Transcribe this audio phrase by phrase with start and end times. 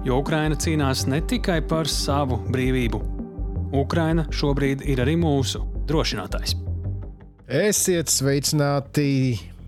[0.00, 2.98] Jo Ukraina cīnās ne tikai par savu brīvību.
[3.76, 6.54] Ukraina šobrīd ir arī mūsu drošinātājs.
[7.44, 9.10] Esiet sveicināti!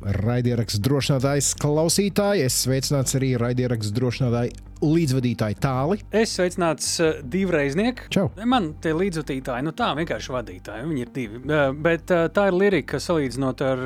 [0.03, 6.01] Raidieraksts drošinātājs klausītāji, es sveicināts arī raidieraksts drošinātāji līdzvadītāji tāli.
[6.16, 8.09] Es sveicināts uh, divreiznieku.
[8.17, 8.25] Čau!
[8.48, 11.42] Man tie līdzvadītāji, nu tā vienkārši vadītāji, viņi ir divi.
[11.45, 13.84] Uh, bet uh, tā ir lirika salīdzinot ar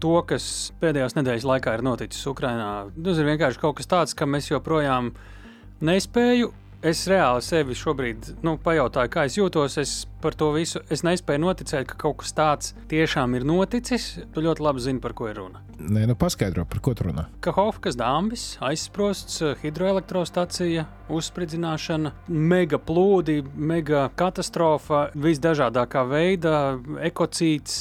[0.00, 0.48] to, kas
[0.80, 2.72] pēdējās nedēļas laikā ir noticis Ukrajinā.
[2.96, 5.12] Tas ir vienkārši kaut kas tāds, ka mēs joprojām
[5.84, 6.52] nespēju.
[6.82, 9.76] Es reāli sevi šobrīd nu, pajautāju, kā es jūtos.
[9.78, 14.14] Es par to visu es nespēju noticēt, ka kaut kas tāds tiešām ir noticis.
[14.32, 15.62] Tu ļoti labi zini, par ko ir runa.
[15.82, 17.26] Nē, nu paskaidro, par ko tu runā.
[17.42, 26.58] Kahovkas dāmas, aizsprosts, hidroelektrostacija, uzspridzināšana, mega plūdi, mega katastrofa, visdažādākā veidā,
[27.10, 27.80] ekocīts,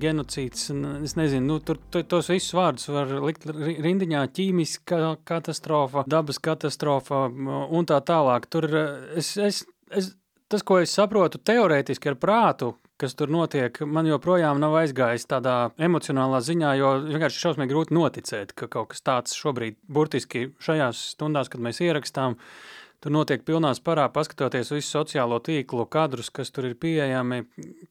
[0.00, 0.70] genocīds.
[1.04, 7.90] Es nezinu, nu, tur tos visus vārdus var likt rindiņā- ķīmiska katastrofa, dabas katastrofa un
[7.90, 8.46] tā tālāk.
[8.50, 8.68] Tur
[9.16, 10.14] es, es, es
[10.50, 15.54] tas, ko es saprotu teorētiski ar prātu, kas tur notiek, man joprojām nav aizgājis tādā
[15.80, 21.48] emocionālā ziņā, jo vienkārši šausmīgi grūti noticēt, ka kaut kas tāds šobrīd, burtiski šajās stundās,
[21.52, 22.36] kad mēs ierakstām,
[23.00, 27.46] tur notiek pilnā sparā, paskatoties visu sociālo tīklu kadrus, kas tur ir pieejami.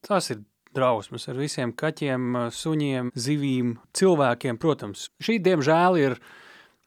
[0.06, 0.44] Tas ir
[0.76, 5.08] drausmas ar visiem kaķiem, suņiem, zivīm, cilvēkiem, protams.
[5.22, 6.20] Šī, diemžēl, ir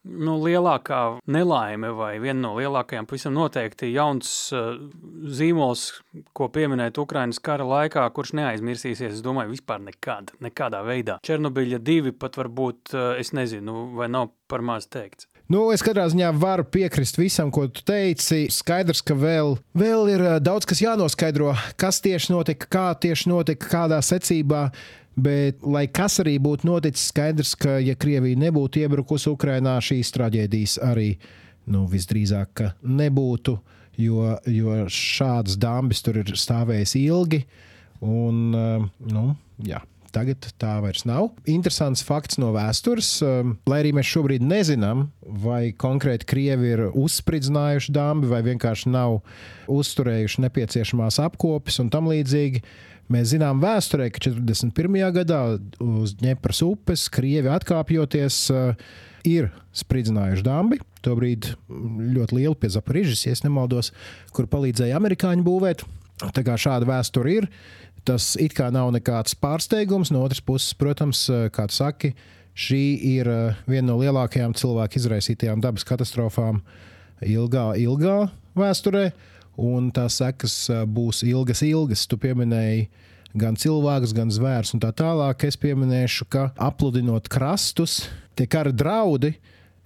[0.04, 1.02] nu, lielākā
[1.32, 4.76] nelaime vai viena no lielākajām, pavisam noteikti jauns uh,
[5.32, 5.88] zīmols,
[6.36, 11.20] ko pieminēt Ukrainas kara laikā, kurš neaizmirsīsies, es domāju, vispār nekad, nekādā veidā.
[11.26, 15.30] Černobiļa divi pat varbūt, uh, es nezinu, vai nav par maz teikts.
[15.52, 18.46] Nu, es katrā ziņā varu piekrist visam, ko tu teici.
[18.54, 24.00] Skaidrs, ka vēl, vēl ir daudz kas jānoskaidro, kas tieši notika, kā tieši notika, kādā
[24.06, 24.70] secībā.
[25.14, 30.80] Bet, lai kas arī būtu noticis, skaidrs, ka, ja Krievija nebūtu iebrukusi Ukrajinā, šīs traģēdijas
[30.82, 31.12] arī
[31.70, 33.58] nu, visdrīzāk nebūtu,
[34.02, 37.44] jo, jo šādas dambis tur ir stāvējis ilgi.
[38.04, 38.46] Un,
[39.14, 39.26] nu,
[39.64, 39.84] jā.
[40.14, 41.32] Tagad tā vairs nav.
[41.50, 43.08] Interesants fakts no vēstures,
[43.66, 45.08] lai arī mēs šobrīd nezinām,
[45.42, 49.24] vai konkrēti krievi ir uzspridzinājuši dambi vai vienkārši nav
[49.74, 52.62] uzturējuši nepieciešamās apkopes un tam līdzīgi.
[53.12, 55.00] Mēs zinām vēsturē, ka 41.
[55.16, 55.40] gadā
[55.84, 58.38] uz Dņepras upes krievi atkāpjoties
[59.28, 60.80] ir spridzinājuši dambi.
[61.04, 63.92] Tobrīd ļoti lielu pie Zaporižas, ja nemaldos,
[64.36, 65.84] kur palīdzēja amerikāņi būvēt.
[66.24, 67.50] Tā kā šāda vēsture ir,
[68.08, 70.14] tas it kā nav nekāds pārsteigums.
[70.16, 72.14] No otras puses, protams, kā tu saki,
[72.56, 72.84] šī
[73.18, 73.30] ir
[73.68, 76.62] viena no lielākajām cilvēku izraisītajām dabas katastrofām
[77.26, 78.18] ilgā, ilgā
[78.56, 79.10] vēsturē
[79.60, 80.58] un tās sekas
[80.90, 82.06] būs ilgas, ilgas.
[82.10, 82.88] Tu pieminēji
[83.38, 85.48] gan cilvēkus, gan zvērus, un tā tālāk.
[85.48, 88.04] Es pieminēšu, ka apludinot krastus,
[88.38, 89.36] tie kara draudi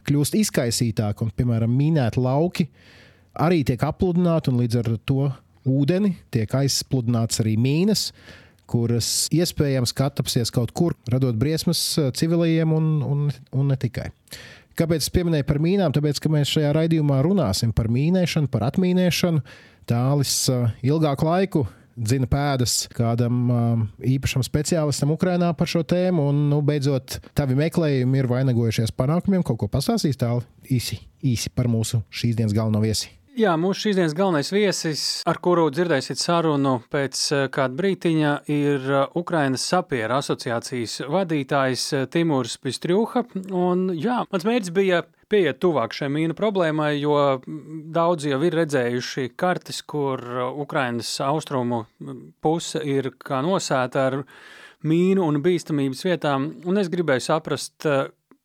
[0.07, 2.69] kļūst izkaisītāki, un, piemēram, minēti lauki
[3.37, 5.29] arī tiek apludināti, un līdz ar to
[5.67, 8.11] ūdeni tiek aizpludināts arī mīnas
[8.67, 11.81] kuras iespējams katapsies kaut kur, radot briesmas
[12.19, 14.09] civiliem un, un, un ne tikai.
[14.77, 15.93] Kāpēc es pieminēju par mīnām?
[15.95, 19.41] Tāpēc, ka mēs šajā raidījumā runāsim par mīnēšanu, par atmīnēšanu.
[19.89, 21.63] Tālis uh, ilgāku laiku
[21.97, 28.21] dzina pēdas kādam uh, īpašam speciālistam Ukrajinā par šo tēmu, un, nu, beidzot, tavi meklējumi
[28.21, 29.45] ir vainagojušies panākumiem.
[29.47, 33.09] Kaut ko pastāstīs tālāk īsi, īsi par mūsu šīs dienas galveno viesi.
[33.37, 39.03] Jā, mūsu šīsdienas galvenais viesis, ar kuru dzirdēsiet sarunu pēc eh, kāda brītiņa, ir eh,
[39.19, 43.21] Ukrainas sapiera asociācijas vadītājs eh, Timurs Pistrūha.
[43.53, 47.19] Un, jā, mans mērķis bija pieiet tuvāk šai mīnu problēmai, jo
[47.93, 50.25] daudzi jau ir redzējuši kartes, kur
[50.63, 51.83] Ukrainas austrumu
[52.41, 54.19] puse ir kā nosēta ar
[54.81, 57.85] mīnu un bīstamības vietām, un es gribēju saprast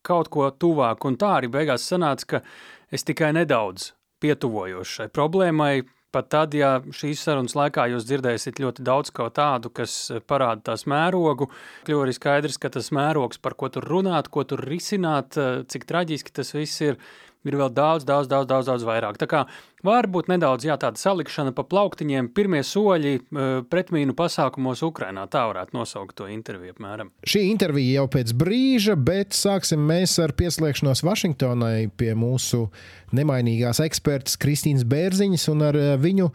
[0.04, 2.44] kaut ko tuvāk, un tā arī beigās sanāca, ka
[2.92, 5.74] es tikai nedaudz pietuvojoši šai problēmai.
[6.12, 9.94] Pat tad, ja šīs sarunas laikā jūs dzirdēsiet ļoti daudz ko tādu, kas
[10.28, 11.48] parāda tās mērogu,
[11.86, 15.38] kļūst arī skaidrs, ka tas mērogs, par ko tur runāt, ko tur risināt,
[15.72, 17.00] cik traģiski tas viss ir,
[17.48, 19.18] ir vēl daudz, daudz, daudz, daudz, daudz vairāk.
[19.20, 19.42] Tā kā
[19.86, 25.26] varbūt nedaudz jā, tāda salikšana pa plauktiņiem, pirmie soļi e, pretmīnu pasākumos Ukrainā.
[25.32, 27.12] Tā varētu nosaukt to interviju apmēram.
[27.26, 32.68] Šī intervija jau pēc brīža, bet sāksim mēs ar pieslēgšanos Vašingtonai pie mūsu
[33.16, 36.30] nemainīgās ekspertas Kristīnas Bērziņas un ar e, viņu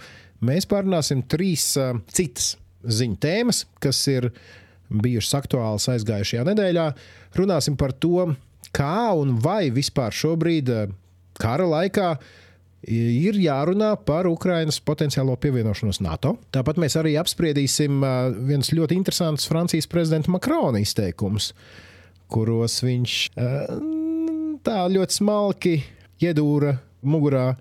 [0.47, 2.55] mēs pārunāsim trīs uh, citas
[2.87, 4.29] ziņu tēmas, kas ir
[4.87, 6.85] bijušas aktuālas aizgājušajā nedēļā.
[7.37, 8.29] Runāsim par to,
[8.77, 10.69] kā un vai vispār šobrīd,
[11.41, 12.11] kara laikā,
[12.87, 16.35] ir jārunā par Ukrainas potenciālo pievienošanos NATO.
[16.53, 18.03] Tāpat mēs arī apspriedīsim
[18.47, 21.51] viens ļoti interesants Francijas prezidenta Makrona izteikums,
[22.31, 23.15] kuros viņš
[24.67, 25.75] tā ļoti smalki
[26.23, 26.77] iedūra
[27.07, 27.51] mugurā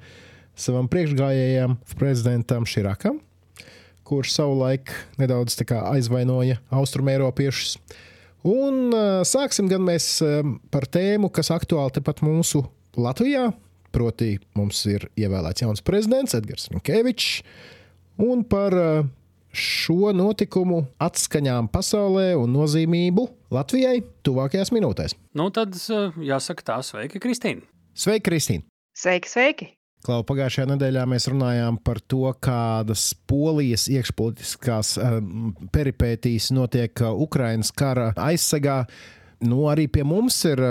[0.57, 3.21] savam priekšgājējam, prezidentam Širakam,
[4.07, 7.77] kurš savulaik nedaudz aizvainoja austrumēropiešus.
[8.47, 8.95] Un
[9.27, 10.21] sāksim gan mēs
[10.71, 12.63] par tēmu, kas aktuāli tepat mūsu
[12.95, 13.49] Latvijā.
[13.91, 17.29] Proti, mums ir ievēlēts jauns prezidents Edgars Falks,
[18.23, 18.77] un par
[19.57, 23.25] šo notikumu atskaņām pasaulē un nozīmību
[23.57, 25.17] Latvijai tuvākajās minūtēs.
[25.39, 25.75] Nu, tad
[26.21, 27.65] jāsaka tā, sveika, Kristīna!
[27.97, 28.67] Sveika, Kristīna!
[28.97, 29.71] Sveiki, sveiki!
[30.07, 34.93] Klau, pagājušajā nedēļā mēs runājām par to, kādas polijas iekšpolitiskās
[35.75, 38.85] peripētīs notiek uh, Ukrainas kara aizsegā.
[39.43, 40.63] Nu, arī pie mums ir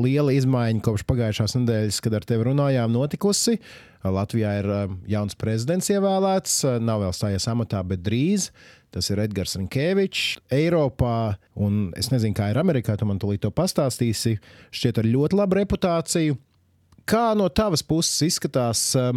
[0.00, 3.60] liela izmaiņa kopš pagājušās nedēļas, kad ar tevi runājām, notikusi.
[4.00, 4.68] Latvijā ir
[5.12, 8.48] jauns prezidents ievēlēts, nav vēl stājies amatā, bet drīz.
[8.90, 10.24] Tas ir Edgars Falks.
[10.50, 14.40] Eiropā, un es nezinu, kā ir Amerikā, tu man tūlīt to pastāstīsi,
[14.74, 16.40] šķiet ar ļoti labu reputāciju.
[17.08, 19.14] Kā no tavas puses izskatās uh,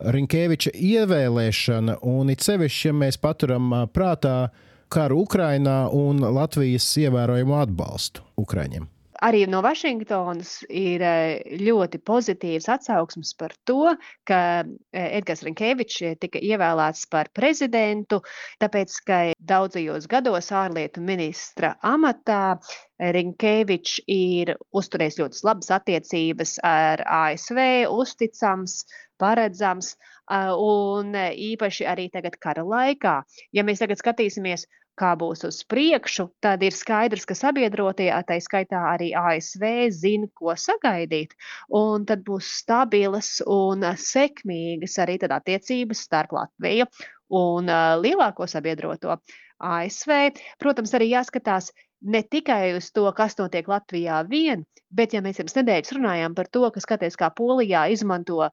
[0.00, 4.50] Rinkēviča ievēlēšana, un it sevišķi, ja mēs paturam uh, prātā
[4.92, 8.95] karu Ukrainā un Latvijas ievērojumu atbalstu Ukraiņiem?
[9.22, 13.92] Arī no Vašingtonas ir eh, ļoti pozitīvs atsauksmes par to,
[14.28, 18.20] ka eh, Edgars Rinkevičs tika ievēlēts par prezidentu,
[18.62, 22.58] tāpēc, ka daudzajos gados ārlietu ministra amatā
[23.00, 27.60] Rinkevičs ir uzturējis ļoti labas attiecības ar ASV,
[27.92, 28.80] uzticams,
[29.20, 29.94] paredzams,
[30.30, 31.14] eh, un
[31.52, 33.20] īpaši arī tagad kara laikā.
[33.52, 34.66] Ja mēs tagad skatīsimies
[34.98, 40.56] kā būs uz priekšu, tad ir skaidrs, ka sabiedrotie, tā skaitā arī ASV, zina, ko
[40.58, 41.36] sagaidīt.
[41.76, 46.88] Un tad būs stabilas un sekmīgas arī attiecības starp Latviju
[47.36, 47.70] un
[48.02, 49.18] lielāko sabiedroto
[49.58, 50.12] ASV.
[50.60, 51.72] Protams, arī jāskatās,
[52.06, 54.62] ne tikai uz to, kas notiek Latvijā vien,
[54.94, 58.52] bet, ja mēs pirms nedēļas runājām par to, ka skaties, kā Polijā izmanto uh,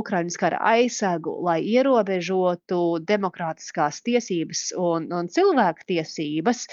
[0.00, 2.80] Ukraiņas kara aizsegu, lai ierobežotu
[3.10, 6.64] demokrātiskās tiesības un, un cilvēku tiesības,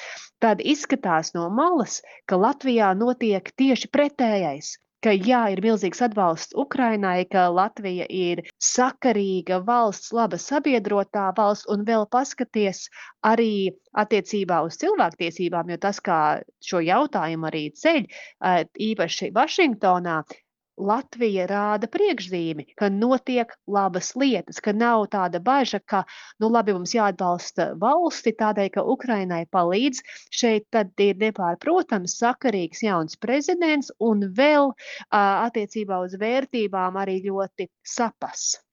[0.44, 7.28] tad izskatās no malas, ka Latvijā notiek tieši pretējais ka jā, ir milzīgs atbalsts Ukrainai,
[7.30, 12.88] ka Latvija ir sakarīga valsts, laba sabiedrotā valsts, un vēl paskaties
[13.26, 13.70] arī
[14.02, 16.20] attiecībā uz cilvēktiesībām, jo tas, kā
[16.66, 18.10] šo jautājumu arī ceļ,
[18.90, 20.24] īpaši Vašingtonā,
[20.78, 26.04] Latvija rāda priekšzīmi, ka notiek labas lietas, ka nav tāda bažas, ka,
[26.44, 30.04] nu, labi, mums jāatbalsta valsti tādēļ, ka Ukrainai palīdz.
[30.36, 34.78] Šeit tad ir nepārprotams sakarīgs jauns prezidents un vēl uh,
[35.16, 38.65] attiecībā uz vērtībām arī ļoti sapas.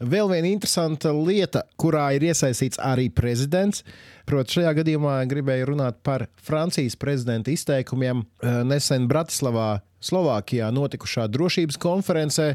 [0.00, 3.84] Vēl viena interesanta lieta, kurā ir iesaistīts arī prezidents.
[4.28, 8.24] Protams, šajā gadījumā gribēju runāt par Francijas prezidenta izteikumiem
[8.68, 12.54] nesen Bratislavā Slovākijā notikušā drošības konferencē,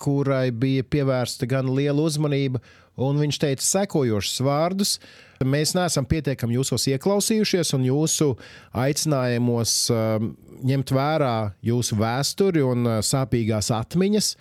[0.00, 2.60] kurai bija pievērsta gan liela uzmanība,
[3.00, 4.96] un viņš teica sekojošus vārdus.
[5.40, 8.34] Mēs neesam pietiekami jūsos ieklausījušies un jūsu
[8.76, 10.32] aicinājumos um,
[10.68, 14.34] ņemt vērā jūsu vēsturi un uh, sāpīgās atmiņas.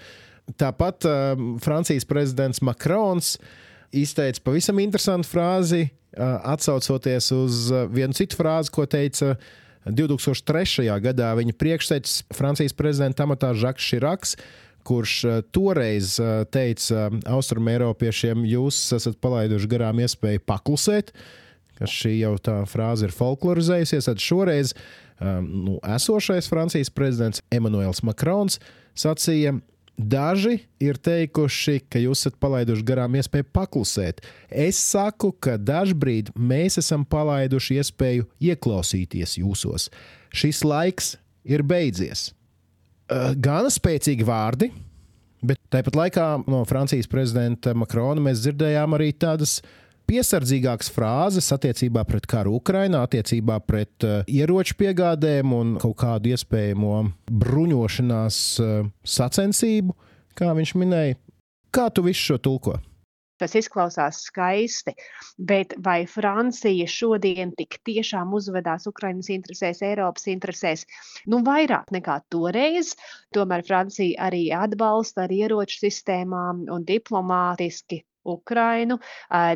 [0.58, 3.36] Tāpat um, Francijas prezidents Makrons
[3.94, 9.36] izteica pavisam interesantu frāzi, uh, atsaucoties uz uh, vienu citu frāzi, ko teica
[9.86, 10.88] 2003.
[11.04, 14.36] gadā viņa priekštecis Francijas prezidenta amatā Žaks Širaks,
[14.88, 21.14] kurš uh, toreiz uh, teica uh, austrumēropiešiem, jūs esat palaiduši garām iespēju paklusēt,
[21.80, 24.10] ka šī jau tā frāze ir folklorizējusies.
[24.10, 28.60] Tad šoreiz um, nu, esošais Francijas prezidents Emmanuels Makrons
[29.00, 29.60] sacīja,
[30.00, 34.22] Daži ir teikuši, ka jūs esat palaiduši garām iespēju paklusēt.
[34.48, 39.90] Es saku, ka dažbrīd mēs esam palaiduši iespēju ieklausīties jūsos.
[40.32, 42.30] Šis laiks ir beidzies.
[43.44, 44.70] Gana spēcīgi vārdi,
[45.44, 49.60] bet tāpat laikā no Francijas prezidenta Makrona mēs dzirdējām arī tādas
[50.10, 57.00] piesardzīgākas frāzes attiecībā pret karu Ukrajinā, attiecībā pret uh, ieroču piegādēm un kaut kādu iespējamo
[57.46, 59.96] bruņošanās uh, sacensību,
[60.40, 61.20] kā viņš minēja.
[61.70, 62.80] Kā tu visu šo tulko?
[63.40, 64.92] Tas izklausās skaisti,
[65.52, 70.84] bet vai Francija šodien tik tiešām uzvedās Ukraiņas interesēs, Eiropas interesēs?
[71.32, 72.98] Nu, vairāk nekā toreiz.
[73.36, 78.02] Tomēr Francija arī atbalsta ar ieroču sistēmām un diplomātiski
[78.36, 79.00] Ukrainu.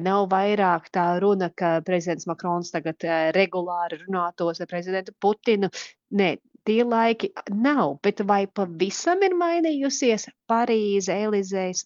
[0.08, 3.06] Nav vairāk tā runa, ka prezidents Makrons tagad
[3.38, 5.70] regulāri runātos ar prezidentu Putinu.
[6.14, 7.98] Nē, tie laiki nav.
[8.04, 11.84] Bet vai pavisam ir mainījusies Parīze, Elizejas?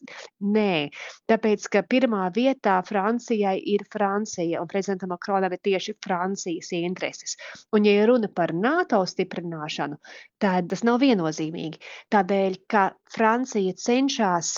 [0.53, 0.89] Nē,
[1.29, 7.38] tāpēc, ka pirmā vietā Francijai ir Francija, un prezidentam Makronam ir tieši Francijas intereses.
[7.74, 9.98] Un, ja runa par NATO stiprināšanu,
[10.41, 11.82] tad tas nav viennozīmīgi.
[12.13, 14.58] Tādēļ, ka Francija cenšas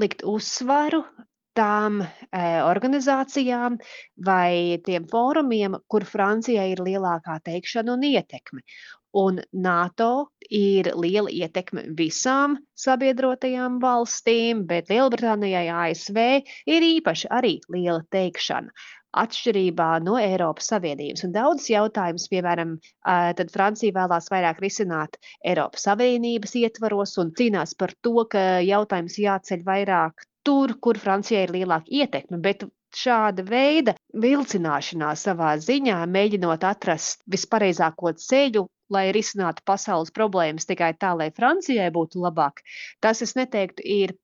[0.00, 1.04] likt uzsvaru
[1.58, 2.08] tām e,
[2.64, 3.78] organizācijām
[4.26, 8.64] vai tiem fórumiem, kur Francijai ir lielākā teikšana un ietekme.
[9.14, 16.18] Un NATO ir liela ietekme visām sabiedrotajām valstīm, bet Lielbritānijai, ASV
[16.74, 18.74] ir īpaši arī liela teikšana.
[19.22, 21.22] Atšķirībā no Eiropas Savienības.
[21.28, 22.74] Un daudzas jautājumas, piemēram,
[23.38, 29.62] tad Francija vēlās vairāk risināt Eiropas Savienības ietvaros un cīnās par to, ka jautājums jāceļ
[29.70, 32.40] vairāk tur, kur Francijai ir lielāka ietekme.
[32.44, 40.92] Bet šāda veida vilcināšanās savā ziņā, mēģinot atrast vispareizāko ceļu, lai risinātu pasaules problēmas tikai
[41.00, 42.62] tā, lai Francijai būtu labāk.
[43.02, 44.14] Tas, es neteiktu, ir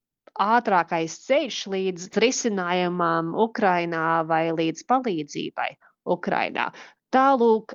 [0.41, 5.71] ātrākais ceļš līdz risinājumam Ukrainā vai līdz palīdzībai
[6.15, 6.71] Ukrainā.
[7.11, 7.75] Tālūk,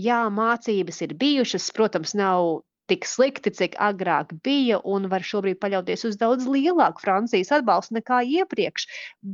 [0.00, 6.06] jā, mācības ir bijušas, protams, nav tik slikti, cik agrāk bija, un var šobrīd paļauties
[6.08, 8.86] uz daudz lielāku Francijas atbalstu nekā iepriekš.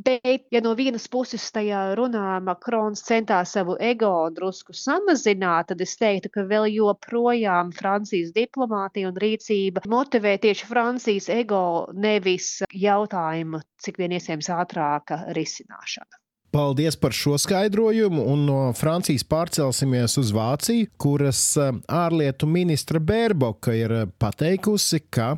[0.06, 5.96] Bet, ja no vienas puses tajā runā Makrons centās savu ego drusku samazināt, tad es
[6.00, 14.02] teiktu, ka vēl joprojām Francijas diplomātija un rīcība motivē tieši Francijas ego, nevis jautājumu, cik
[14.02, 16.25] vien iespējams ātrāka risināšana.
[16.50, 23.74] Paldies par šo skaidrojumu, un no Francijas pārcelsimies uz Vāciju, kuras eh, ārlietu ministra Bērboka
[23.74, 25.34] ir eh, pateikusi, ka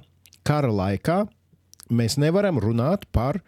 [0.47, 1.23] kara laikā
[1.89, 3.41] mēs nevaram runāt par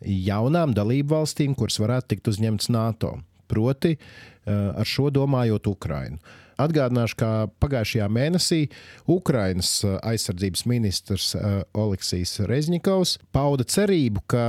[0.00, 3.16] jaunām dalību valstīm, kuras varētu tikt uzņemtas NATO.
[3.50, 6.22] Proti, eh, ar šo domājot Ukrainu.
[6.58, 7.32] Atgādināšu, ka
[7.62, 8.64] pagājušajā mēnesī
[9.06, 11.28] Ukrainas aizsardzības ministrs
[11.70, 14.48] Oleksijas Rezņikovs pauda cerību, ka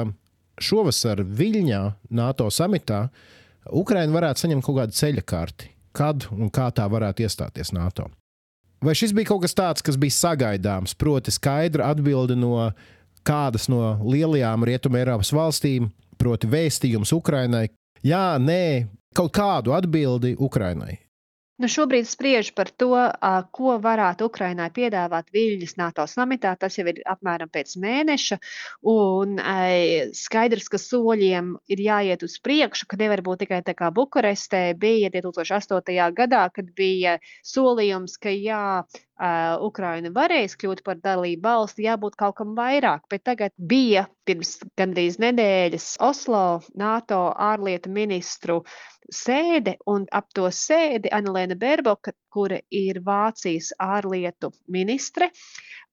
[0.64, 1.82] šovasar Viļņā,
[2.16, 3.08] NATO samitā,
[3.76, 8.08] Ukraina varētu saņemt kaut kādu ceļa karti, kad un kā tā varētu iestāties NATO.
[8.84, 12.70] Vai šis bija kaut kas tāds, kas bija sagaidāms, proti, skaidra atbilde no
[13.28, 15.90] kādas no lielajām Rietumē Eiropas valstīm,
[16.20, 17.68] proti, vēstījums Ukrainai?
[18.06, 20.96] Jā, nē, kaut kādu atbildi Ukrainai.
[21.60, 22.94] Nu, šobrīd spriež par to,
[23.52, 26.54] ko varētu Ukrainai piedāvāt Viļņas NATO samitā.
[26.56, 28.38] Tas jau ir apmēram pēc mēneša.
[28.88, 29.36] Un
[30.16, 35.12] skaidrs, ka soļiem ir jāiet uz priekšu, ka nevar būt tikai tā kā Bukarestē bija
[35.18, 36.00] 2008.
[36.22, 38.64] gadā, kad bija solījums, ka jā,
[39.20, 43.06] uh, Ukraina varēs kļūt par dalību valsti, jābūt kaut kam vairāk.
[43.12, 48.62] Bet tagad bija pirms gandrīz nedēļas Oslo NATO ārlietu ministru
[49.10, 55.32] sēde, un ap to sēdi Anelēna Berboka, kura ir Vācijas ārlietu ministre,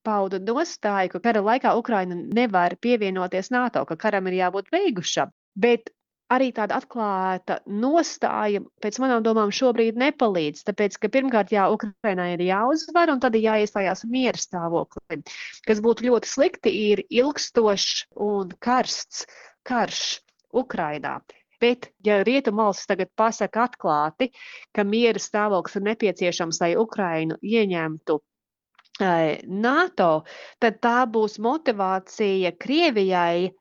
[0.05, 5.33] pauda nostāju, ka kara laikā Ukraina nevar pievienoties NATO, ka karam ir jābūt beigušam.
[5.57, 5.89] Bet
[6.33, 10.65] arī tāda atklāta nostāja, pēc manām domām, šobrīd nepalīdz.
[10.67, 15.21] Tāpēc, ka pirmkārt, jā, Ukrainai ir jāuzvar, un tad ir jāiestājās miera stāvoklī.
[15.67, 19.25] Kas būtu ļoti slikti, ir ilgstošs un karsts
[19.67, 20.03] karš
[20.55, 21.17] Ukrainā.
[21.57, 24.29] Bet, ja rietumvalstis tagad pasaka atklāti,
[24.75, 28.19] ka miera stāvoklis ir nepieciešams, lai Ukrainu ieņemtu
[28.97, 30.11] NATO,
[30.61, 33.51] tad tā būs motivācija Krievijai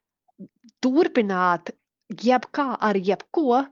[0.81, 1.73] turpināt
[2.11, 3.65] jebkā ar jebko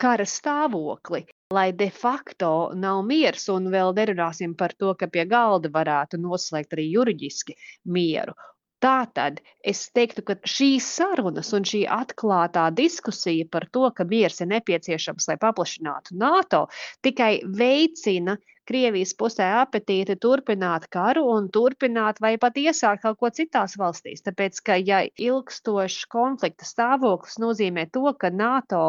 [0.00, 5.68] kara stāvokli, lai de facto nav miers, un vēl nerunāsim par to, ka pie galda
[5.72, 8.34] varētu noslēgt arī juridiski mieru.
[8.80, 14.48] Tātad es teiktu, ka šīs sarunas un šī atklātā diskusija par to, ka miers ir
[14.54, 16.62] nepieciešams, lai paplašinātu NATO,
[17.04, 18.38] tikai veicina
[18.70, 24.22] Krievijas pusē apetīti turpināt karu un turpināt vai pat iesākt kaut ko citās valstīs.
[24.22, 28.84] Tāpēc, ka ja ilgstošs konflikta stāvoklis nozīmē to, ka NATO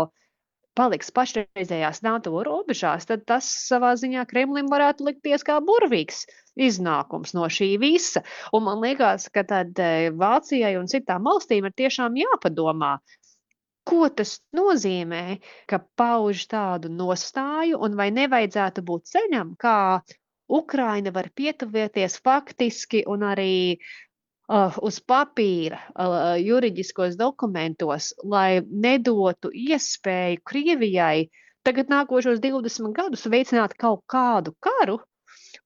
[0.77, 6.23] paliks pašreizējās NATO robežās, tad tas savā ziņā Kremlim varētu likties kā burvīgs
[6.67, 8.23] iznākums no šī visa.
[8.55, 12.97] Un man liekas, ka tad eh, Vācijai un citām valstīm ir tiešām jāpadomā,
[13.91, 15.23] Ko tas nozīmē,
[15.67, 19.99] ka pauž tādu nostāju, un vai nevajadzētu būt ceļam, kā
[20.51, 30.43] Ukraina var pietuvieties faktiski un arī uh, uz papīra, uh, juridiskos dokumentos, lai nedotu iespēju
[30.47, 31.29] Krievijai
[31.67, 34.99] tagad nākošos 20 gadus veicināt kaut kādu karu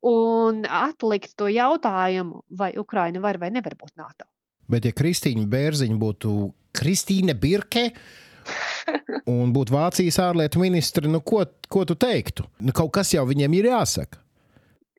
[0.05, 4.27] un atlikt to jautājumu, vai Ukraina var vai nevar būt NATO.
[4.71, 6.35] Bet, ja Kristīna Bērziņa būtu
[6.75, 7.89] Kristīne Birke,
[9.31, 12.47] un būtu Vācijas ārlietu ministri, nu, ko, ko tu teiktu?
[12.61, 14.21] Nu, kaut kas jau viņiem ir jāsaka.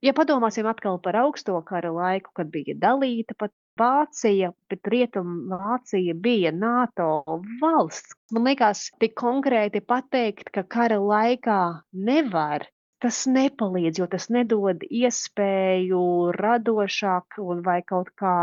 [0.04, 6.52] Ja padomāsim atkal par augsto kara laiku, kad bija dalīta pat Vācija, bet Rietumvācija bija
[6.52, 7.24] NATO
[7.60, 8.14] valsts.
[8.32, 11.58] Man liekas, tik konkrēti pateikt, ka kara laikā
[11.92, 12.64] nevar
[13.04, 16.04] tas nepalīdz, jo tas nedod iespēju
[16.38, 18.36] radošāk un vai kaut kā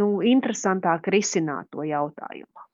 [0.00, 2.66] nu, interesantāk risināt to jautājumu.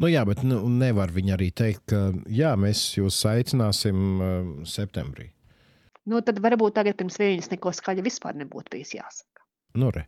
[0.00, 1.98] Nu, jā, bet nu, nevar viņi arī teikt, ka
[2.30, 4.30] jā, mēs jūs aicināsim uh,
[4.68, 5.28] septembrī.
[6.08, 9.44] Nu, tad varbūt tagad pirms viņas neko skaļa vispār nebūtu bijis jāsaka.
[9.76, 10.06] Nu, re.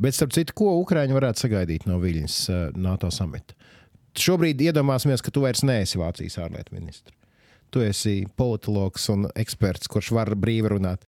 [0.00, 3.58] Bet, starp citu, ko Ukrāņi varētu sagaidīt no Viļņas uh, NATO samita?
[4.16, 7.14] Šobrīd iedomāsimies, ka tu vairs neesi Vācijas ārlietu ministrs.
[7.70, 11.04] Tu esi politologs un eksperts, kurš var brīvi runāt.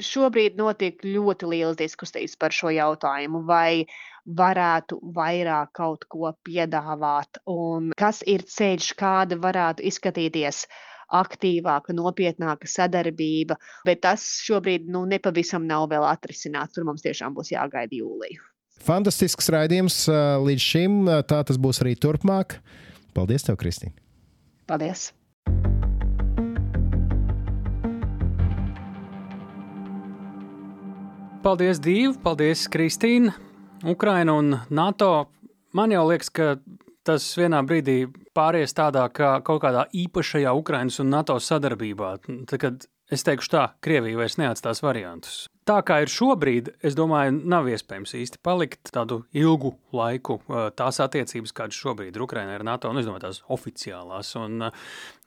[0.00, 3.84] Šobrīd notiek ļoti liels diskusijas par šo jautājumu, vai
[4.26, 10.64] varētu vairāk kaut ko piedāvāt, un kas ir ceļš, kāda varētu izskatīties
[11.10, 13.56] aktīvāka, nopietnāka sadarbība.
[13.86, 16.76] Bet tas šobrīd nu, nepavisam nav vēl atrisināts.
[16.76, 18.42] Tur mums tiešām būs jāgaida jūlija.
[18.80, 20.04] Fantastisks raidījums
[20.46, 21.00] līdz šim.
[21.28, 22.60] Tā tas būs arī turpmāk.
[23.16, 23.96] Paldies, tev, Kristīne!
[24.70, 25.10] Paldies!
[31.40, 32.18] Paldies, Dīva!
[32.20, 33.32] Paldies, Kristīna!
[33.88, 35.30] Ukraina un NATO.
[35.72, 36.50] Man jau liekas, ka
[37.06, 38.02] tas vienā brīdī
[38.36, 42.10] pāries tādā kā kaut kādā īpašajā Ukrainas un NATO sadarbībā.
[42.26, 47.36] Tad, kad es teikšu tā, Krievija vairs neatstās variantus tā kā ir šobrīd, es domāju,
[47.50, 50.40] nav iespējams īsti palikt tādu ilgu laiku.
[50.76, 54.32] Tās attiecības, kādas šobrīd ir Ukraiņā ar NATO, es domāju, tās oficiālās.
[54.40, 54.66] Un,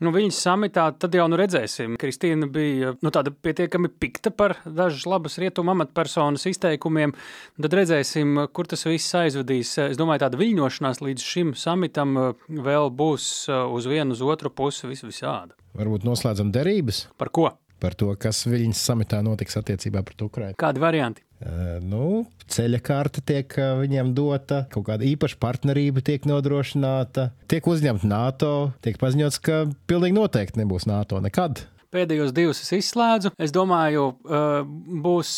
[0.03, 1.95] nu, viņas samitā tad jau nu redzēsim.
[2.01, 3.13] Kristīna bija nu,
[3.45, 7.15] pietiekami pikta par dažas labas rietumu amatpersonas izteikumiem.
[7.63, 9.77] Tad redzēsim, kur tas viss aizvedīs.
[9.87, 15.05] Es domāju, tāda viļņošanās līdz šim samitam vēl būs uz vienu, uz otru pusi vis
[15.07, 15.55] visāda.
[15.73, 17.07] Varbūt noslēdzam derības?
[17.17, 17.49] Par ko?
[17.83, 20.59] Par to, kas viņas samitā notiks attiecībā pret Ukrajinu.
[20.59, 21.25] Kādi varianti?
[21.43, 28.07] Uh, nu, ceļa karte tiek viņiem dota, kaut kāda īpaša partnerība tiek nodrošināta, tiek uzņemta
[28.07, 28.53] NATO,
[28.85, 31.65] tiek paziņots, ka pilnīgi noteikti nebūs NATO nekad.
[31.93, 33.33] Pēdējos divus es izslēdzu.
[33.37, 34.09] Es domāju,
[35.03, 35.33] būs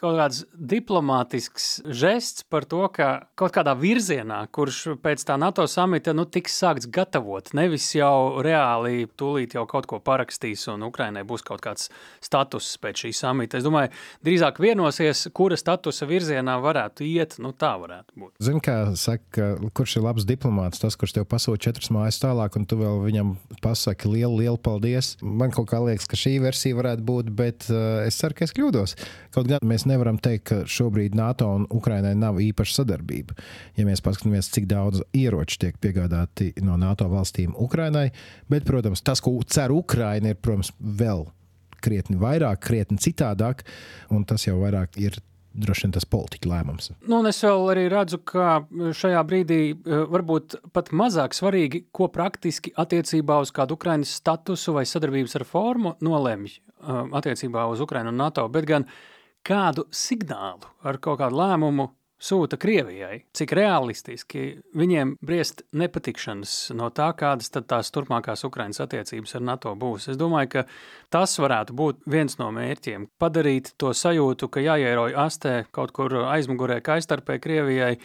[0.00, 6.14] kaut kāds diplomātisks žests par to, ka kaut kādā virzienā, kurš pēc tā NATO samita
[6.16, 11.44] nu, tiks sākts gatavot, nevis jau reāli tūlīt jau kaut ko parakstīs un Ukrainai būs
[11.46, 11.90] kaut kāds
[12.24, 13.60] status pēc šī samita.
[13.60, 13.92] Es domāju,
[14.26, 17.38] drīzāk vienosies, kura statusa virzienā varētu iet.
[17.40, 18.34] Nu, tā varētu būt.
[18.42, 22.68] Zini, kā saka, kurš ir labs diplomāts, tas, kurš tev pasūta četras mājas tālāk, un
[22.68, 25.14] tu vēl viņam pasaki lielu, lielu paldies.
[25.24, 28.54] Man kaut kā liekas, ka šī versija varētu būt, bet uh, es ceru, ka es
[28.56, 28.96] kļūdos.
[29.34, 33.36] Kaut gan mēs nevaram teikt, ka šobrīd NATO un Ukrainai nav īpaša sadarbība.
[33.78, 38.10] Ja mēs paskatāmies, cik daudz ieroču tiek piegādāti no NATO valstīm Ukrainai,
[38.50, 41.28] bet, protams, tas, ko cer Ukraina, ir, protams, vēl
[41.80, 43.64] krietni vairāk, krietni citādāk,
[44.12, 45.16] un tas jau vairāk ir
[45.54, 46.90] droši vien tas politiķa lēmums.
[47.10, 48.60] Nu, es vēl arī redzu, ka
[48.96, 54.86] šajā brīdī e, varbūt pat mazāk svarīgi, ko praktiski attiecībā uz kādu Ukraiņas statusu vai
[54.88, 56.60] sadarbības ar formu nolemj e,
[57.20, 58.86] attiecībā uz Ukraiņu un NATO, bet gan
[59.46, 64.44] kādu signālu ar kaut kādu lēmumu sūta Krievijai, cik realistiski
[64.76, 70.10] viņiem briest nepatikšanas no tā, kādas tad tās turpmākās Ukrainas attiecības ar NATO būs.
[70.12, 70.64] Es domāju, ka
[71.12, 76.80] tas varētu būt viens no mērķiem- padarīt to sajūtu, ka jāieroj astē kaut kur aizmugurē
[76.84, 77.98] kaistarpē Krievijai,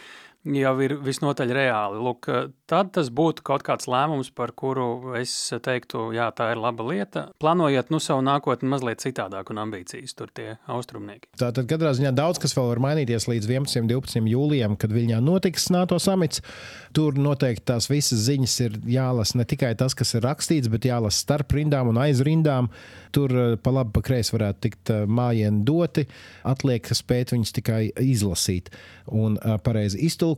[0.46, 2.02] jau ir visnotaļ reāli.
[2.06, 2.30] Lūk,
[2.70, 5.34] tad tas būtu kaut kāds lēmums, par kuru es
[5.66, 7.26] teiktu, jā, tā ir laba lieta.
[7.42, 11.32] Plānojiet nu savu nākotni mazliet citādāk un ambīcijas tur tie austrumnieki.
[11.42, 13.82] Tātad katrā ziņā daudz kas vēl var mainīties līdz 11.
[13.84, 14.30] un 12.
[14.30, 16.44] jūlijam, kad Viļņā notiks NATO samits.
[16.96, 21.26] Tur noteikti tās visas ziņas ir jālasa ne tikai tas, kas ir rakstīts, bet jālasa
[21.26, 22.70] starp rindām un aiz rindām.
[23.16, 26.06] Tur eh, pa labi, pa kreisi varētu tikt eh, mājieni doti.
[26.48, 28.72] Atliek spēt viņus tikai izlasīt
[29.12, 30.35] un eh, pareizi iztulkot.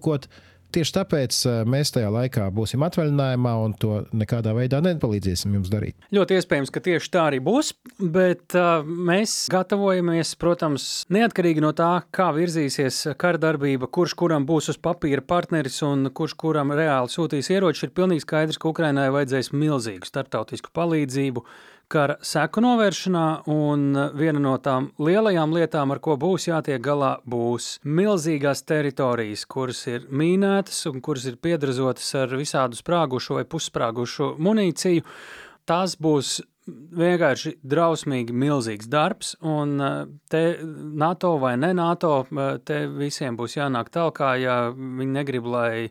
[0.67, 1.35] Tieši tāpēc
[1.71, 5.95] mēs tajā laikā būsim atvaļinājumā un to nekādā veidā nepalīdzēsim jums darīt.
[6.11, 7.69] Ļoti iespējams, ka tieši tā arī būs,
[8.03, 14.73] bet uh, mēs gatavojamies, protams, neatkarīgi no tā, kā virzīsies kara darbība, kurš kuram būs
[14.73, 19.53] uz papīra partneris un kurš kuram reāli sūtīs ieroči, ir pilnīgi skaidrs, ka Ukrainai vajadzēs
[19.55, 21.47] milzīgu starptautisku palīdzību
[21.91, 27.77] kara seku novēršanā, un viena no tām lielajām lietām, ar ko būs jātiek galā, būs
[27.87, 35.05] milzīgās teritorijas, kuras ir mīnētas un kuras ir piedrazotas ar visādu sprāgušu vai pussprāgušu munīciju.
[35.67, 39.77] Tās būs vienkārši drausmīgi milzīgs darbs, un
[40.31, 40.41] te
[40.99, 42.25] NATO vai ne NATO,
[42.67, 45.87] te visiem būs jānāk tālāk, ja viņi negrib, lai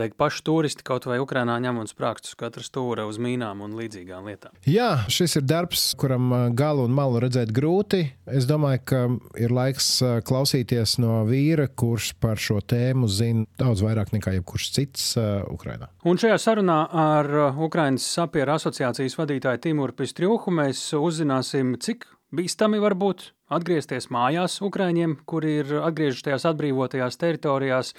[0.00, 4.30] teikt, paši turisti kaut vai Ukrainā ņem un sprākstus katra stūra uz mīnām un līdzīgām
[4.30, 4.54] lietām.
[4.68, 8.04] Jā, šis ir darbs, kuram galu un malu redzēt grūti.
[8.24, 9.02] Es domāju, ka
[9.42, 9.90] ir laiks
[10.28, 15.12] klausīties no vīra, kurš par šo tēmu zina daudz vairāk nekā jebkurš cits
[15.52, 15.90] Ukrainā.
[16.08, 22.96] Un šajā sarunā ar Ukraiņas sapieru asociācijas vadītāju Timuru Pistrjuhu mēs uzzināsim, cik bīstami var
[22.98, 27.92] būt atgriezties mājās Ukraiņiem, kuri ir atgriežušies tajās atbrīvotajās teritorijās,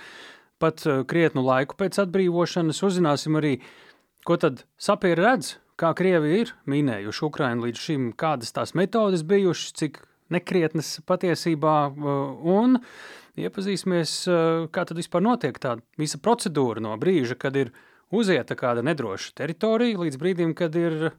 [0.63, 2.82] pat eh, krietnu laiku pēc atbrīvošanas.
[2.88, 3.58] Uzzināsim arī,
[4.28, 9.76] ko tad sapieri redz, kā Krievi ir minējuši Ukrainu līdz šim, kādas tās metodes bijušas,
[9.82, 9.99] cik
[10.34, 12.13] nekrietnas patiesībā, eh,
[12.56, 12.80] un
[13.38, 17.73] iepazīsimies, eh, kā tad vispār notiek tā visa procedūra no brīža, kad ir
[18.12, 21.13] uzieta kāda nedroša teritorija, līdz brīdim, kad ir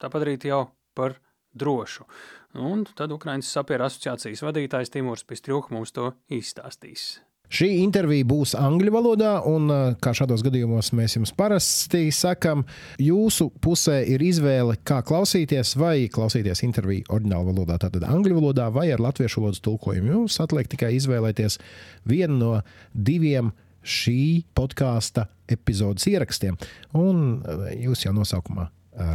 [0.00, 1.18] tā padarīta jau par
[1.54, 2.06] drošu.
[2.54, 7.20] Un tad Ukraiņas sapieru asociācijas vadītājs Timurs Pistrūks mums to izstāstīs.
[7.50, 9.66] Šī intervija būs angļu valodā, un
[9.98, 12.62] kā šādos gadījumos mēs jums parasti sakām,
[13.02, 18.86] jūsu pusē ir izvēle, kā klausīties, vai klausīties interviju oriģinālā valodā, tātad angļu valodā, vai
[18.94, 20.12] ar latviešu valodas tulkojumu.
[20.14, 21.58] Jums atliek tikai izvēlēties
[22.06, 22.52] vienu no
[22.94, 23.50] diviem
[23.82, 26.54] šī podkāsta epizodes ierakstiem,
[27.00, 27.40] un
[27.80, 28.68] jūs jau nosaukumā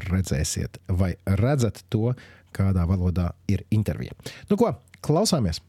[0.10, 2.12] redzēsiet, vai redzat to,
[2.56, 4.15] kādā valodā ir intervija.
[4.52, 5.63] Nu ko, klausāmies!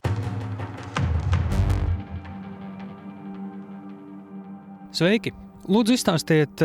[4.96, 5.28] Sveiki!
[5.68, 6.62] Lūdzu, izstāstiet,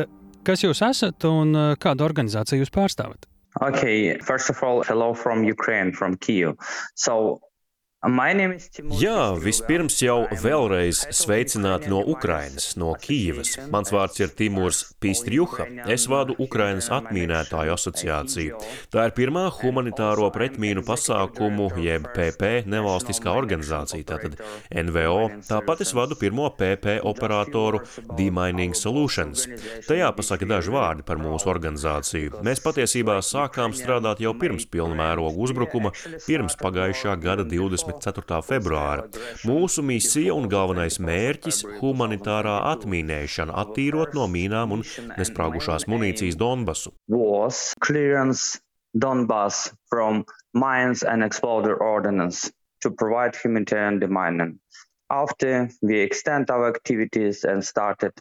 [0.47, 3.27] kas jūs esat un uh, kādu organizāciju jūs pārstāvat.
[3.59, 6.55] Okay, first of all, hello from Ukraine, from Kyiv.
[6.95, 7.41] So
[8.97, 13.51] Jā, vispirms jau vēlreiz sveicināti no Ukrainas, no Kīivas.
[13.69, 15.67] Mans vārds ir Timurs Pistrjuha.
[15.85, 18.61] Es vadu Ukrainas atmīnētāju asociāciju.
[18.89, 24.41] Tā ir pirmā humanitāro pretmīnu pasākumu, jeb PP nevalstiskā organizācija, tātad
[24.73, 25.43] NVO.
[25.45, 27.83] Tāpat es vadu pirmo PP operatoru
[28.17, 29.45] Demining Solutions.
[29.85, 32.41] Tajā pasaka daži vārdi par mūsu organizāciju.
[32.41, 35.93] Mēs patiesībā sākām strādāt jau pirms pilnmēroga uzbrukuma,
[36.25, 37.90] pirms pagājušā gada 20.
[37.91, 38.41] 24.
[38.47, 39.05] februāra.
[39.47, 44.83] Mūsu misija un galvenais mērķis- humanitārā atmīnēšana, attīrot no mīnām un
[45.17, 46.91] nesprāgušās munīcijas Donbasu.
[48.93, 52.51] Donbass from mines and exploder ordnance
[52.81, 54.59] to provide humanitarian demining.
[55.09, 58.11] After we extend our activities and started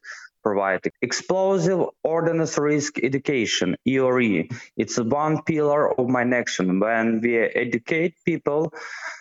[0.43, 4.49] provide explosive ordnance risk education EORE.
[4.77, 8.73] It's one pillar of my action when we educate people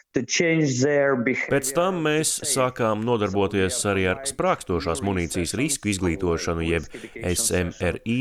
[0.09, 8.15] Pēc tam mēs sākām nodarboties arī ar sprākstošās munīcijas risku izglītošanu, jeb SMRI.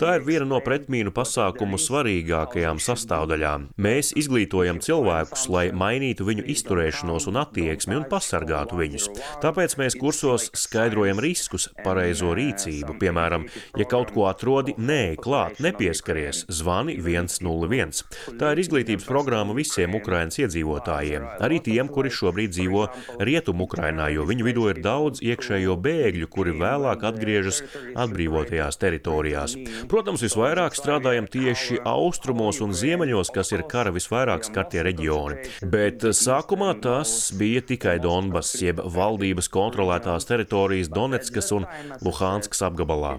[0.00, 3.66] Tā ir viena no pretmīnu pasākumu svarīgākajām sastāvdaļām.
[3.76, 9.10] Mēs izglītojam cilvēkus, lai mainītu viņu izturēšanos un attieksmi un pasargātu viņus.
[9.44, 12.96] Tāpēc mēs kursos skaidrojam riskus, pareizo rīcību.
[13.04, 13.44] Piemēram,
[13.76, 18.02] ja kaut ko atrodi, nē, klāt, nepieskaries, zvani 101.
[18.40, 22.86] Tā ir izglītības programma visiem Ukrainas iedzīvotājiem arī tiem, kuri šobrīd dzīvo
[23.24, 27.62] rietumu Ukrainā, jo viņu vidū ir daudz iekšējo bēgļu, kuri vēlāk atgriežas
[28.04, 29.56] atbrīvotajās teritorijās.
[29.90, 35.48] Protams, visvairāk strādājam tieši austrumos un ziemeļos, kas ir kara visvairāk skartie reģioni.
[35.70, 41.68] Bet sākumā tas bija tikai Donbass, jeb valdības kontrolētās teritorijas Donetskas un
[42.04, 43.16] Luhanskas apgabalā.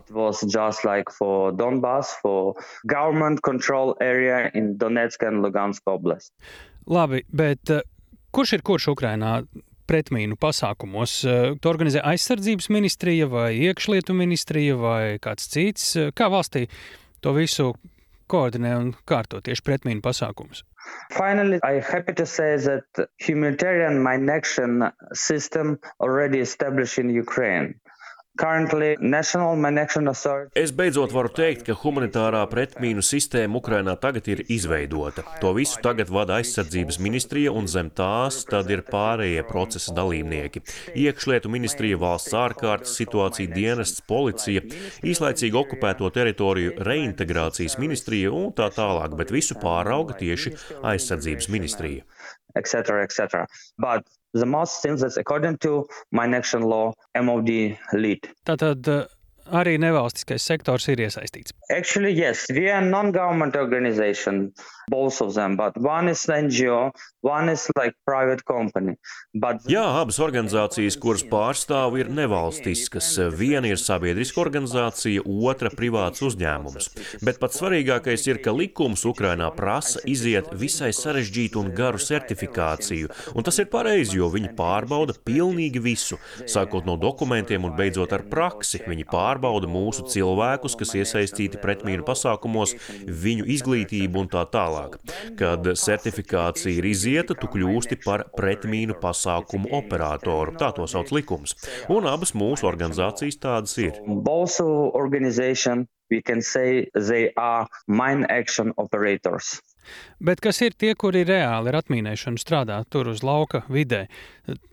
[1.55, 2.55] Donbass, for
[2.87, 6.33] government control area in Donetsk and Lugansk oblast.
[6.85, 7.71] Labi, bet
[8.35, 9.45] Kurš ir kurš Ukrainā?
[9.87, 11.11] Pretmīnu pasākumos.
[11.23, 15.85] Eh, to organizē aizsardzības ministrija vai iekšlietu ministrija vai kāds cits.
[15.95, 16.65] Eh, kā valstī
[17.23, 17.69] to visu
[18.27, 20.65] koordinē un kārto tieši pretmīnu pasākumus?
[21.15, 27.79] Finally, I'm happy to say that humanitarian mine action system already established in Ukraine.
[30.59, 35.23] Es beidzot varu teikt, ka humanitārā pretmīnu sistēma Ukrainā tagad ir izveidota.
[35.39, 40.63] To visu tagad vada aizsardzības ministrija un zem tās tad ir pārējie procesa dalībnieki.
[41.05, 44.65] Iekšlietu ministrija, valsts ārkārtas situācija dienests, policija,
[45.05, 52.03] īslaicīgi okupēto teritoriju reintegrācijas ministrija un tā tālāk, bet visu pārauga tieši aizsardzības ministrija.
[52.55, 53.47] Etc., etc.
[53.77, 58.27] But the most things that's according to my action law MOD lead.
[59.51, 61.53] Arī nevalstiskais sektors ir iesaistīts?
[61.69, 64.51] Actually, yes, we are non-government organization,
[64.89, 68.93] both of them, but one is NGO, one is like private company.
[69.33, 69.65] But...
[69.69, 73.07] Jā, abas organizācijas, kuras pārstāv, ir nevalstiskas.
[73.33, 76.91] Viena ir sabiedriska organizācija, otra privāts uzņēmums.
[77.25, 83.45] Bet pats svarīgākais ir, ka likums Ukrainā prasa iziet visai sarežģītu un garu certifikāciju, un
[83.47, 88.83] tas ir pareizi, jo viņi pārbauda pilnīgi visu, sākot no dokumentiem un beidzot ar praksi.
[88.85, 94.99] Viņi pārbauda mūsu cilvēkus, kas iesaistīti pretmīnu pasākumos, viņu izglītību un tā tālāk.
[95.37, 100.55] Kad certifikācija ir izieta, tu kļūsti par pretmīnu pasākumu operatoru.
[100.57, 101.55] Tā to sauc likums.
[101.89, 103.99] Un abas mūsu organizācijas tādas ir.
[104.05, 109.61] Both organization we can say they are mine action operators.
[110.19, 114.05] Bet kas ir tie, kuri reāli ar atmīnēšanu strādā tur uz lauka vidē?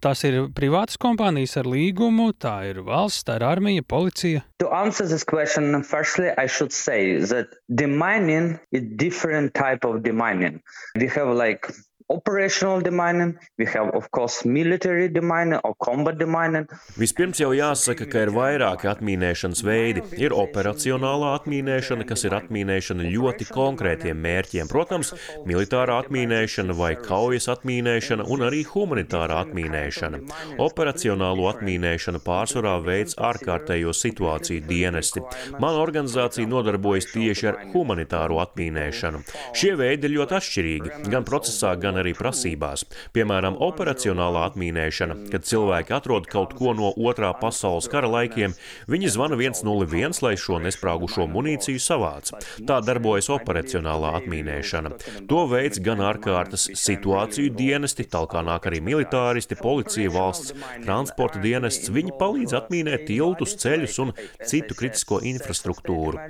[0.04, 4.44] Tas ir privātas kompānijas ar līgumu, tā ir valsts, tā ir armija, policija.
[4.62, 10.60] To answer this question, firstly, I should say that demining is different type of demining.
[10.94, 11.72] We have like
[12.08, 16.66] operational demining, we have, of course, military demining or combat demining.
[16.98, 20.04] Vispirms jau jāsaka, ka ir vairāki atmīnēšanas veidi.
[20.20, 24.70] Ir operacionālā atmīnēšana, kas ir atmīnēšana ļoti konkrētiem mērķiem.
[24.70, 25.12] Protams,
[25.48, 30.22] militārā atmīnēšana vai kaujas atmīnēšana un arī humanitārā atmīnēšana.
[30.62, 35.24] Operacionālo atmīnēšana pārsvarā veids ārkārtējo situāciju dienesti.
[35.58, 39.22] Mana organizācija nodarbojas tieši ar humanitāro atmīnēšanu.
[39.56, 42.84] Šie veidi ir ļoti atšķirīgi, gan procesā, gan arī prasībās.
[43.16, 48.56] Piemēram, operacionālā atmīnēšana, kad cilvēki atrod kaut ko no otrā pasaules kara laikiem,
[48.90, 52.32] viņi zvana 101, lai šo nesprāgušo munīciju savāc.
[52.68, 54.94] Tā darbojas operacionālā atmīnēšana.
[55.30, 61.90] To veids gan ārkārtas situāciju dienesti, tālāk nāk arī militāristi, policija, valsts transporta dienests.
[61.92, 64.14] Viņi palīdz atmīnēt tiltus, ceļus un
[64.48, 66.20] citu kritisko infrastruktūru.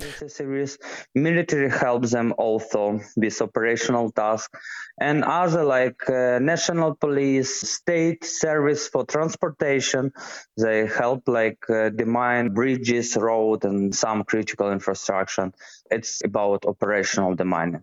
[1.14, 4.59] Military helps them also with operational tasks
[5.01, 10.12] and other like uh, national police, state service for transportation.
[10.57, 15.53] They help like uh, demine bridges, road, and some critical infrastructure.
[15.91, 17.83] It's about operational demining.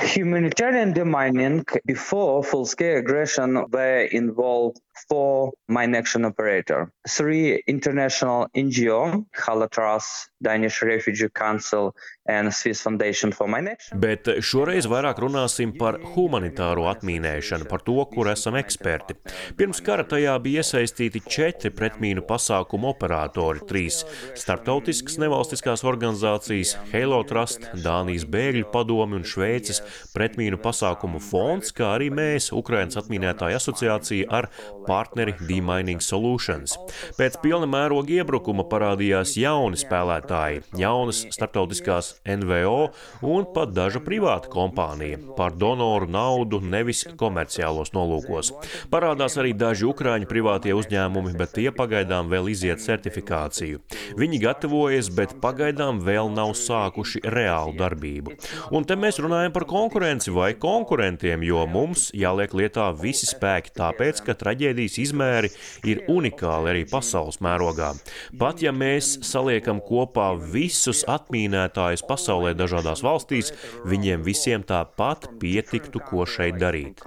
[0.00, 10.28] Humanitarian demining before full-scale aggression were involved four mine action operator, three international NGO, Halatras,
[10.42, 11.94] Danish Refugee Council
[12.26, 13.98] and Swiss Foundation for Mine Action.
[14.00, 19.16] Bet šoreiz vairāk runāsim par humanitāro atmīnēšanu, par to, kur esam eksperti.
[19.58, 24.02] Pirms kara tajā bija iesaistīti četri pretmīnu pasākumu operatori, trīs
[24.38, 29.82] starptautiskas nevalstiskās organizācijas, Halo Trust, Dānijas bēgļu padomi un Šveices
[30.14, 34.50] pretmīnu pasākumu fonds, kā arī mēs, Ukrainas atmīnētāju asociācija ar
[34.88, 36.78] partneri Demining Solutions.
[37.18, 42.88] Pēc pilna mēroga iebrukuma parādījās jauni spēlētāji, jaunas starptautiskās NVO
[43.28, 48.52] un pat daža privāta kompānija par donoru naudu, nevis komerciālos nolūkos.
[48.92, 53.82] Parādās arī daži ukrāņu privātie uzņēmumi, bet tie pagaidām vēl iziet certifikāciju.
[54.18, 58.36] Viņi gatavojas, bet pagaidām vēl nav sākuši reālu darbību.
[58.74, 64.22] Un te mēs runājam par konkurenci vai konkurentiem, jo mums jāliek lietā visi spēki, tāpēc,
[64.26, 65.50] ka traģēdija traģēdijas izmēri
[65.88, 67.92] ir unikāli arī pasaules mērogā.
[68.38, 73.52] Pat ja mēs saliekam kopā visus atmīnētājus pasaulē dažādās valstīs,
[73.84, 77.02] viņiem visiem tāpat pietiktu, ko šeit darīt.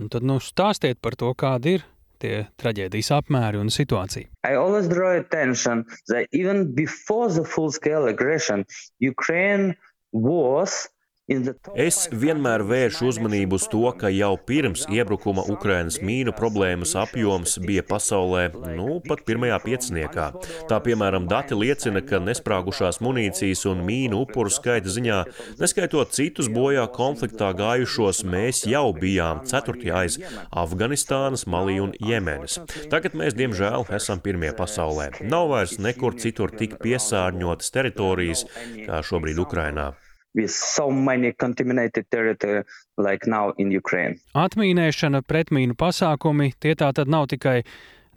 [0.00, 1.84] Un tad nu stāstiet par to, kāda ir
[2.24, 4.30] tie traģēdijas apmēri un situācija.
[4.48, 8.64] I always draw attention that even before the full-scale aggression,
[8.98, 9.76] Ukraine
[10.14, 10.88] was
[11.24, 17.80] Es vienmēr vēršu uzmanību uz to, ka jau pirms iebrukuma Ukrainas mīnu problēmas apjoms bija
[17.88, 18.42] pasaulē,
[18.76, 20.26] nu, pat pirmajā pieciniekā.
[20.68, 25.22] Tā piemēram, dati liecina, ka nesprāgušās munīcijas un mīnu upuru skaita ziņā,
[25.64, 30.20] neskaitot citus bojā konfliktā gājušos, mēs jau bijām ceturtajā aiz
[30.52, 32.60] Afganistānas, Malī un Jemenas.
[32.92, 35.14] Tagad mēs, diemžēl, esam pirmie pasaulē.
[35.24, 38.44] Nav vairs nekur citur tik piesārņotas teritorijas
[38.84, 39.94] kā šobrīd Ukrainā
[40.34, 42.64] with so many contaminated territory
[42.98, 44.18] like now in Ukraine.
[44.34, 47.62] Atmīnēšana, pretmīnu pasākumi, tie tā tad nav tikai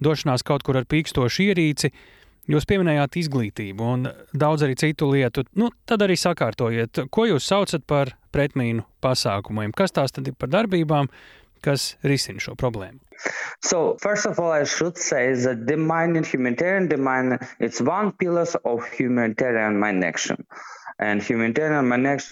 [0.04, 1.92] došanās kaut kur ar pīkstošu ierīci.
[2.48, 5.44] Jūs pieminējāt izglītību un daudz arī citu lietu.
[5.60, 9.76] Nu, tad arī sakārtojiet, ko jūs saucat par pretmīnu pasākumiem.
[9.76, 11.12] Kas tās tad ir par darbībām,
[11.66, 13.02] kas risina šo problēmu?
[13.66, 18.86] So, first of all, I should say that demining, humanitarian demining, it's one pillar of
[18.94, 20.46] humanitarian mine action.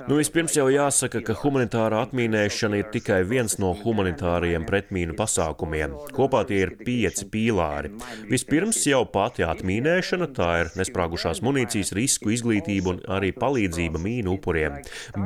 [0.10, 5.92] Nu, vispirms jau jāsaka, ka humanitārā atmīnēšana ir tikai viens no humanitāriem pretmīnu pasākumiem.
[6.16, 7.92] Kopā tie ir pieci pīlāri.
[8.32, 14.80] Vispirms jau pati atmīnēšana, tā ir nesprāgušās munīcijas risku izglītība un arī palīdzība mīnu upuriem.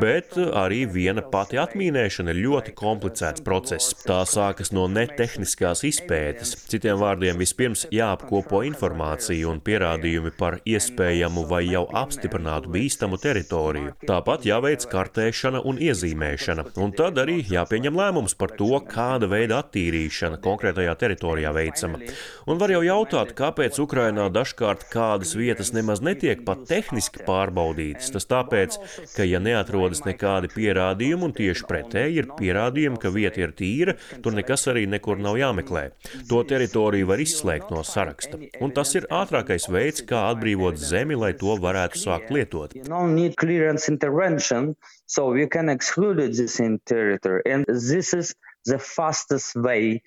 [0.03, 3.95] Bet arī viena pati atmīnēšana ir ļoti komplicēts process.
[4.03, 6.57] Tā sākas no netehniskās izpētes.
[6.67, 13.93] Citiem vārdiem, vispirms jāapkopo informācija un pierādījumi par iespējamu vai jau apstiprinātu bīstamu teritoriju teritoriju.
[14.09, 20.39] Tāpat jāveic kartēšana un iezīmēšana, un tad arī jāpieņem lēmums par to, kāda veida attīrīšana
[20.43, 22.01] konkrētajā teritorijā veicama.
[22.49, 28.11] Un var jau jautāt, kāpēc Ukrainā dažkārt kādas vietas nemaz netiek pat tehniski pārbaudītas.
[28.15, 28.79] Tas tāpēc,
[29.15, 34.37] ka ja neatrodas nekādi pierādījumi, un tieši pretēji ir pierādījumi, ka vieta ir tīra, tur
[34.37, 35.89] nekas arī nekur nav jāmeklē.
[36.31, 38.41] To teritoriju var izslēgt no saraksta.
[38.63, 42.79] Un tas ir ātrākais veids, kā atbrīvot zemi, lai to varētu sākt lietot
[43.19, 47.41] need clearance intervention, so we can exclude this in territory.
[47.45, 50.01] And this is the fastest way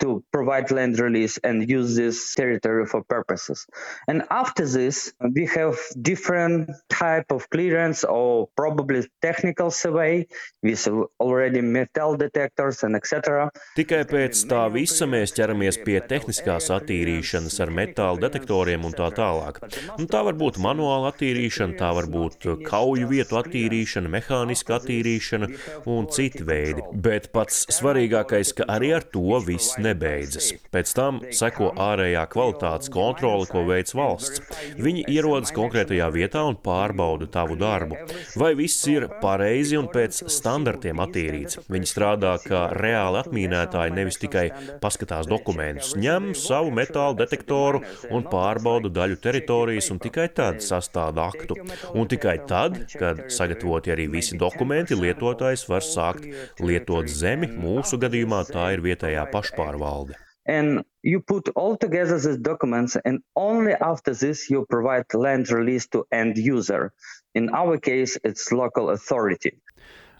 [0.00, 3.66] to provide land release and use this territory for purposes.
[4.06, 10.26] And after this, we have different type of clearance or probably technical survey
[10.62, 10.88] with
[11.20, 13.50] already metal detectors and etc.
[13.76, 19.60] Tikai pēc tā visa mēs ķeramies pie tehniskās attīrīšanas ar metāla detektoriem un tā tālāk.
[19.98, 25.50] Un tā var būt manuāla attīrīšana, tā var būt kauju vietu attīrīšana, mehāniska attīrīšana
[25.90, 26.84] un citi veidi.
[26.92, 30.52] Bet pats svarīgākais, ka arī ar to viss ne nebeidzas.
[30.72, 34.42] Pēc tam seko ārējā kvalitātes kontrole, ko veids valsts.
[34.78, 37.98] Viņi ierodas konkrētajā vietā un pārbauda tavu darbu.
[38.38, 41.62] Vai viss ir pareizi un pēc standartiem attīrīts?
[41.72, 44.46] Viņi strādā kā reāli atmīnētāji, nevis tikai
[44.82, 47.82] paskatās dokumentus, ņem savu metālu detektoru
[48.14, 51.58] un pārbauda daļu teritorijas un tikai tad sastāda aktu.
[51.94, 56.28] Un tikai tad, kad sagatavoti arī visi dokumenti, lietotājs var sākt
[56.62, 57.50] lietot zemi.
[57.58, 60.14] Mūsu gadījumā tā ir vietējā pašpārvalde pārvalde.
[60.46, 65.86] And you put all together these documents, and only after this you provide land release
[65.88, 66.92] to end user.
[67.34, 69.52] In our case, it's local authority.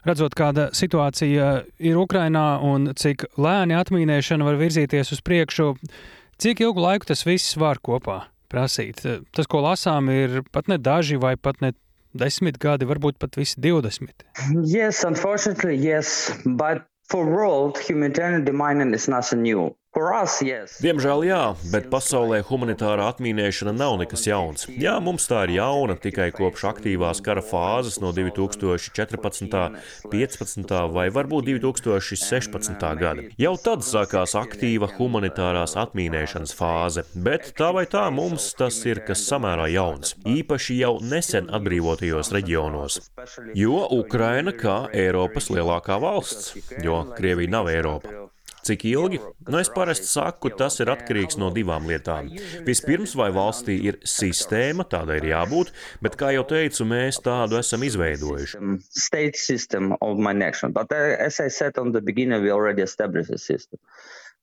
[0.05, 5.73] Redzot, kāda situācija ir Ukrainā un cik lēni atmīnēšana var virzīties uz priekšu,
[6.39, 9.01] cik ilgu laiku tas viss var kopā prasīt?
[9.33, 11.73] Tas, ko lasām, ir pat ne daži vai pat ne
[12.13, 14.23] desmit gadi, varbūt pat visi 20.
[14.63, 19.75] Yes, unfortunately, yes, but For world, humanitarian demining is nothing new.
[19.97, 20.75] Us, yes.
[20.83, 21.39] Diemžēl jā,
[21.73, 24.67] bet pasaulē humanitārā atmīnēšana nav nekas jauns.
[24.69, 29.79] Jā, mums tā ir jauna tikai kopš aktīvās kara fāzes no 2014.,
[30.13, 30.75] 15.
[30.93, 32.85] vai varbūt 2016.
[33.01, 33.25] gada.
[33.41, 39.25] Jau tad sākās aktīva humanitārās atmīnēšanas fāze, bet tā vai tā mums tas ir kas
[39.25, 43.01] samērā jauns, īpaši jau nesen atbrīvotajos reģionos.
[43.57, 46.53] Jo Ukraina kā Eiropas lielākā valsts,
[46.85, 48.29] jo Krievija nav Eiropa.
[48.69, 49.17] Cik ilgi?
[49.47, 52.27] Nu, es parasti saku, tas ir atkarīgs no divām lietām.
[52.67, 55.71] Vispirms, vai valstī ir sistēma, tādai ir jābūt,
[56.05, 58.59] bet, kā jau teicu, mēs tādu esam izveidojuši.
[58.59, 58.77] Uh.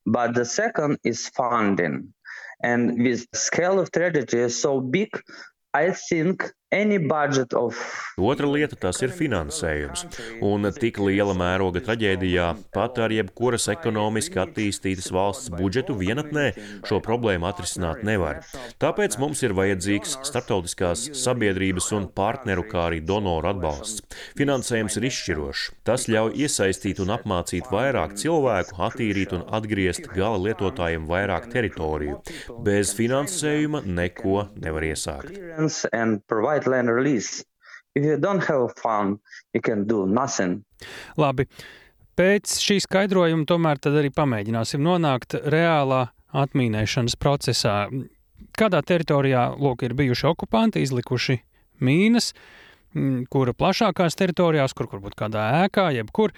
[0.07, 2.15] But the second is funding.
[2.63, 5.11] And with scale of tragedy so big,
[5.75, 6.53] I think.
[8.19, 10.01] Otra lieta tas ir finansējums.
[10.43, 16.49] Un tik liela mēroga traģēdijā pat ar jebkuras ekonomiski attīstītas valsts budžetu vienatnē
[16.89, 18.41] šo problēmu atrisināt nevar.
[18.83, 24.03] Tāpēc mums ir vajadzīgs starptautiskās sabiedrības un partneru, kā arī donoru atbalsts.
[24.35, 25.69] Finansējums ir izšķirošs.
[25.87, 32.19] Tas ļauj iesaistīt un apmācīt vairāk cilvēku, attīrīt un atgriezt gala lietotājiem vairāk teritoriju.
[32.67, 35.39] Bez finansējuma neko nevar iesākt
[36.65, 37.45] land release.
[37.95, 39.19] If you don't have fun,
[39.53, 40.65] you can do nothing.
[41.17, 41.47] Labi.
[42.17, 47.75] Pēc šī skaidrojuma tomēr arī pamēģināsim nonākt reālā atmīnēšanas procesā.
[48.57, 51.37] Kādā teritorijā lūk, ir bijuši okupanti, izlikuši
[51.85, 52.31] mīnas,
[53.33, 56.33] kura plašākās teritorijās, kur varbūt kādā ēkā, jebkur,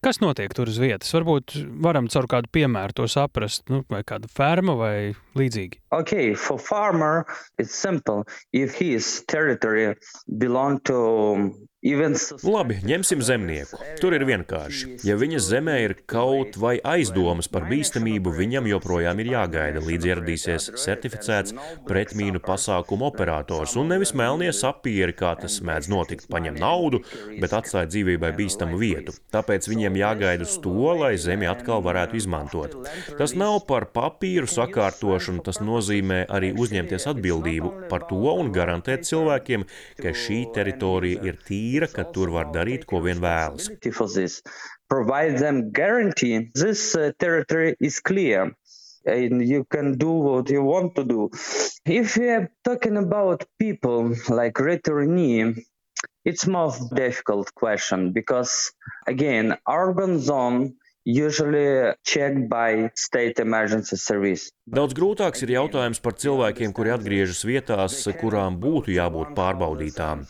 [0.00, 1.10] Kas notiek tur uz vietas?
[1.12, 4.94] Varbūt varam caur kādu piemēru to saprast, nu, vai kāda ferma vai
[5.36, 5.76] līdzīgi.
[5.92, 7.26] Okay, for farmer,
[7.58, 8.24] it's simple.
[8.50, 9.92] If his territory
[10.40, 10.96] belong to
[11.80, 13.78] Labi, ņemsim zemnieku.
[14.02, 14.98] Tur ir vienkārši.
[15.08, 20.66] Ja viņa zemē ir kaut vai aizdomas par bīstamību, viņam joprojām ir jāgaida, līdz ieradīsies
[20.76, 21.54] certificēts
[21.88, 27.00] pretmīnu pasākumu operators, un nevis melnie sapieri, kā tas mēdz notikt, paņem naudu,
[27.40, 29.16] bet atstāja dzīvībai bīstamu vietu.
[29.32, 32.76] Tāpēc viņiem jāgaida uz to, lai zemi atkal varētu izmantot.
[33.16, 39.64] Tas nav par papīru sakārtošanu, tas nozīmē arī uzņemties atbildību par to un garantēt cilvēkiem,
[40.04, 44.42] ka šī teritorija ir tīra tīra, ka tur var darīt, ko vien vēlas.
[44.90, 48.50] Provide them guarantee this uh, territory is clear
[49.06, 51.30] and you can do what you want to do.
[51.86, 55.62] If we are talking about people like returnee,
[56.24, 58.72] it's more difficult question because
[59.06, 64.50] again, urban zone usually checked by state emergency service.
[64.70, 70.20] Daudz grūtāks ir jautājums par cilvēkiem, kuri atgriežas vietās, kurām būtu jābūt pārbaudītām,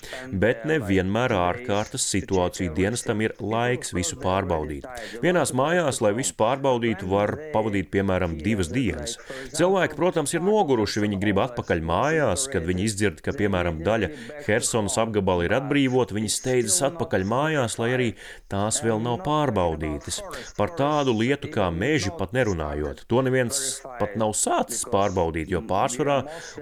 [0.41, 4.87] bet nevienmēr ārkārtas situāciju dienestam ir laiks visu pārbaudīt.
[5.21, 9.19] Vienās mājās, lai visu pārbaudītu, var pavadīt piemēram divas dienas.
[9.59, 14.09] Cilvēki, protams, ir noguruši, viņi grib atpakaļ mājās, kad viņi izdzird, ka piemēram daļa
[14.47, 18.09] Helsonas apgabala ir atbrīvota, viņi steidzas atpakaļ mājās, lai arī
[18.49, 20.23] tās vēl nav pārbaudītas.
[20.61, 23.07] Par tādu lietu kā meži pat nerunājot.
[23.09, 26.19] To neviens pat nav sācis pārbaudīt, jo pārsvarā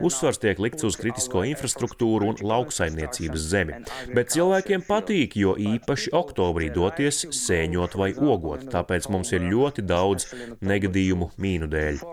[0.06, 3.80] uzsvars tiek likts uz kritisko infrastruktūru un lauksaimniecības zemi.
[4.14, 10.30] Bet cilvēkiem patīk, jo īpaši oktobrī doties sēņot vai ogot, tāpēc mums ir ļoti daudz
[10.62, 12.06] negadījumu mīnu dēļ.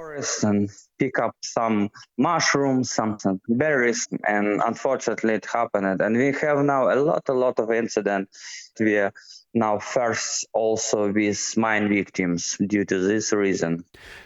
[0.97, 6.01] pick up some mushrooms, some, some berries, and unfortunately it happened.
[6.01, 9.11] And we have now a lot, a lot of incidents where
[9.55, 13.79] now first also with mine victims due to this reason.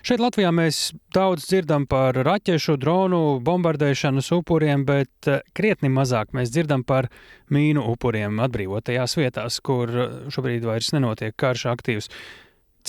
[0.04, 6.52] Šeit Latvijā mēs daudz dzirdam par raķešu, dronu bombardēšanas upuriem, bet eh, krietni mazāk mēs
[6.54, 7.08] dzirdam par
[7.54, 9.94] mīnu upuriem atbrīvotajās vietās, kur
[10.34, 12.10] šobrīd vairs nenotiek karš aktīvs.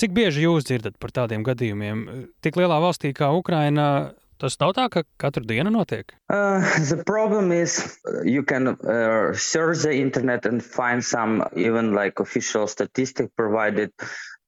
[0.01, 2.05] Cik bieži jūs dzirdat par tādiem gadījumiem?
[2.41, 6.15] Tik lielā valstī kā Ukraina Tas nav tā, ka katru dienu notiek.
[6.33, 12.19] Uh, the problem is you can uh, search the internet and find some even like
[12.19, 13.93] official statistic provided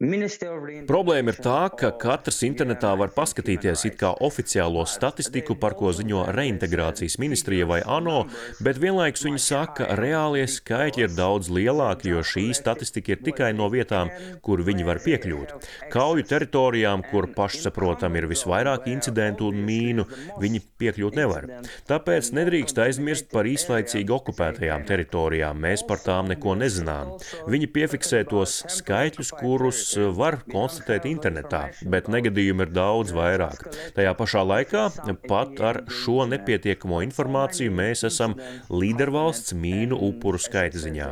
[0.04, 6.26] Problēma ir tā, ka katrs internetā var paskatīties it kā oficiālo statistiku, par ko ziņo
[6.36, 8.26] reintegrācijas ministrija vai ANO,
[8.66, 13.54] bet vienlaikus viņi saka, ka reālie skaitļi ir daudz lielāki, jo šī statistika ir tikai
[13.56, 14.12] no vietām,
[14.44, 15.54] kur viņi var piekļūt.
[15.94, 20.08] Kauju teritorijām, kur pašsaprotam ir visvairāk incidentu un mīnu,
[20.44, 21.48] viņi piekļūt nevar.
[21.88, 25.64] Tāpēc nedrīkst aizmirst par īslaicīgi okupētajām teritorijām.
[25.64, 27.16] Mēs par tām neko nezinām.
[27.48, 33.66] Viņi piefiksē tos skaitļus, kurus var konstatēt internetā, bet negadījumu ir daudz vairāk.
[33.98, 34.86] Tajā pašā laikā
[35.28, 38.36] pat ar šo nepietiekamo informāciju mēs esam
[38.74, 41.12] līdervalsts mīnu upuru skaita ziņā.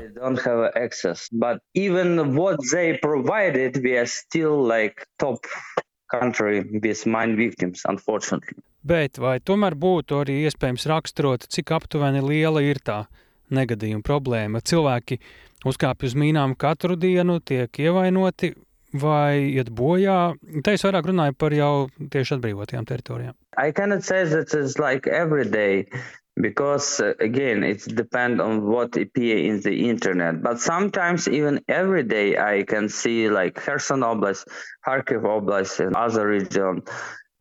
[6.12, 8.60] country with mine victims, unfortunately.
[8.84, 13.04] Bet vai tomēr būtu arī iespējams raksturot, cik aptuveni liela ir tā
[13.54, 14.64] negadījuma problēma?
[14.66, 15.20] Cilvēki
[15.70, 18.56] uzkāpj uz mīnām katru dienu, tiek ievainoti,
[18.94, 20.34] vai iet bojā?
[20.64, 23.38] Te es vairāk runāju par jau tieši atbrīvotajām teritorijām.
[23.58, 25.88] I cannot say that it's like every day.
[26.40, 32.38] because again it depends on what appear in the internet but sometimes even every day
[32.38, 34.48] i can see like kherson oblast
[34.88, 36.82] kharkiv oblast and other region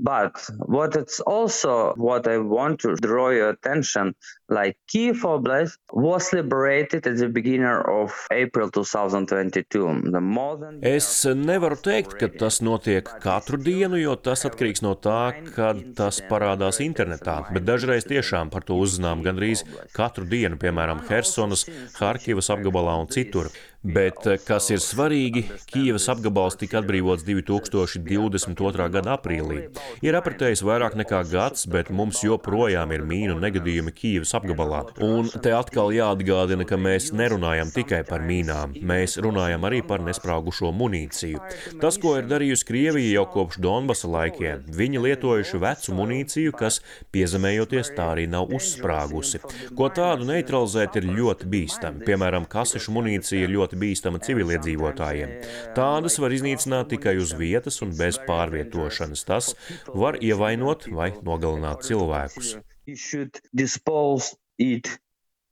[0.02, 4.14] But what it's also what I want to draw your attention,
[4.48, 10.10] like Kiev Oblast was liberated at the beginning of April 2022.
[10.10, 10.20] The
[10.60, 10.80] than...
[10.82, 16.22] Es nevaru teikt, ka tas notiek katru dienu, jo tas atkarīgs no tā, kad tas
[16.30, 21.66] parādās internetā, bet dažreiz tiešām par to uzzinām gandrīz katru dienu, piemēram, Helsonas,
[22.00, 23.52] Harkivas apgabalā un citur.
[23.82, 28.90] Bet, eh, kas ir svarīgi, Kijavas apgabals tika atbrīvots 2022.
[28.92, 29.70] gada aprīlī.
[30.04, 34.82] Ir apritējis vairāk nekā gads, bet mums joprojām ir mīnu negadījumi Kijavas apgabalā.
[35.00, 40.74] Un te atkal jāatgādina, ka mēs nerunājam tikai par mīnām, mēs runājam arī par nesprāgušo
[40.76, 41.40] munīciju.
[41.80, 46.82] Tas, ko ir darījusi Krievija jau kopš Donbasa laikiem, viņi lietojuši vecu munīciju, kas
[47.16, 49.40] piezemējoties tā arī nav uzsprāgusi.
[49.72, 52.04] Ko tādu neutralizēt ir ļoti bīstami.
[52.04, 55.30] Piemēram, kasešu munīcija ir ļoti ļoti bīstama civiliedzīvotājiem.
[55.76, 59.24] Tādas var iznīcināt tikai uz vietas un bez pārvietošanas.
[59.24, 59.54] Tas
[59.94, 62.56] var ievainot vai nogalināt cilvēkus.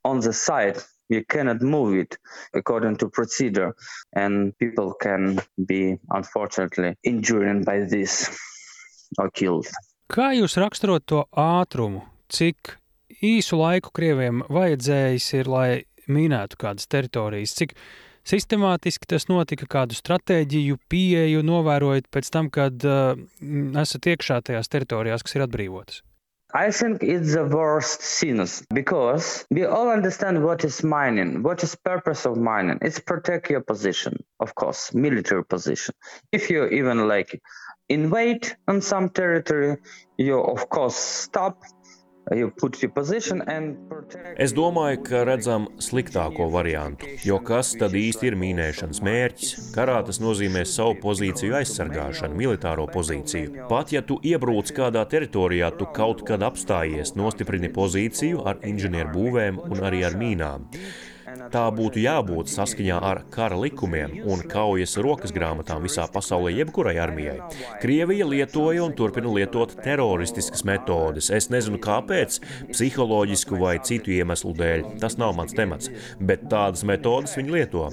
[0.05, 2.17] On the side, you cannot move it
[2.53, 3.75] according to procedure,
[4.15, 8.29] and people can be unfortunately injured by this
[9.17, 9.67] or killed.
[10.07, 12.05] Kā jūs raksturot to ātrumu?
[12.31, 12.77] Cik
[13.21, 15.69] īsu laiku krieviem vajadzējis ir, lai
[16.07, 17.57] minētu kādas teritorijas.
[17.59, 17.75] Cik
[18.27, 23.15] sistemātiski tas notika, kādu stratēģiju, pieeju novērojot pēc tam, kad uh,
[23.79, 26.03] esat iekšā tajās teritorijās, kas ir atbrīvotas?
[26.51, 31.75] I think it's the worst sinners because we all understand what is mining, what is
[31.75, 32.79] purpose of mining.
[32.81, 35.93] It's protect your position, of course, military position.
[36.31, 37.39] If you even like
[37.87, 39.77] invade on some territory,
[40.17, 41.61] you of course stop
[44.39, 49.53] Es domāju, ka redzam sliktāko variantu, jo kas tad īsti ir mīnēšanas mērķis?
[49.73, 53.65] Karā tas nozīmē savu pozīciju aizsargāšanu, militāro pozīciju.
[53.71, 59.63] Pat ja tu iebrūc kādā teritorijā, tu kaut kad apstājies, nostiprini pozīciju ar inženieru būvēm
[59.65, 60.69] un arī ar mīnām.
[61.53, 67.37] Tā būtu jābūt saskaņā ar kara likumiem un kaujas rokas grāmatām visā pasaulē, jebkurai armijai.
[67.81, 71.29] Krievija lietoja un turpina lietot teroristiskas metodes.
[71.33, 72.39] Es nezinu, kāpēc,
[72.71, 74.85] psiholoģisku vai citu iemeslu dēļ.
[75.01, 77.85] Tas nav mans temats, bet tādas metodes viņi lieto.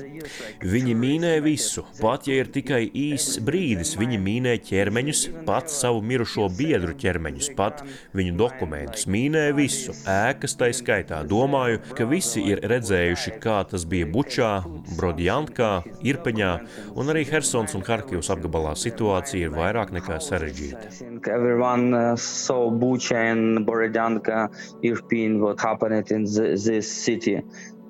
[0.65, 3.97] Viņi mīnē visu, pat ja ir tikai īss brīdis.
[4.01, 7.83] Viņi mīnē ķermeņus, pat savu mirušo biedru ķermeņus, pat
[8.17, 9.07] viņu dokumentus.
[9.11, 11.23] Mīnē visu, ēkas tai skaitā.
[11.29, 14.51] Domāju, ka visi ir redzējuši, kā tas bija Bučā,
[14.97, 15.71] Brodjankā,
[16.07, 16.53] Irpeņā
[16.97, 20.91] un arī Helsons un Harkivas apgabalā situācija ir vairāk nekā sarežģīta.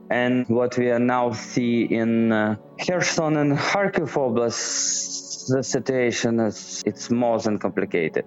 [0.08, 6.82] And what we are now see in uh, Kherson and Kharkiv Oblast, the situation is
[6.86, 8.24] it's more than complicated.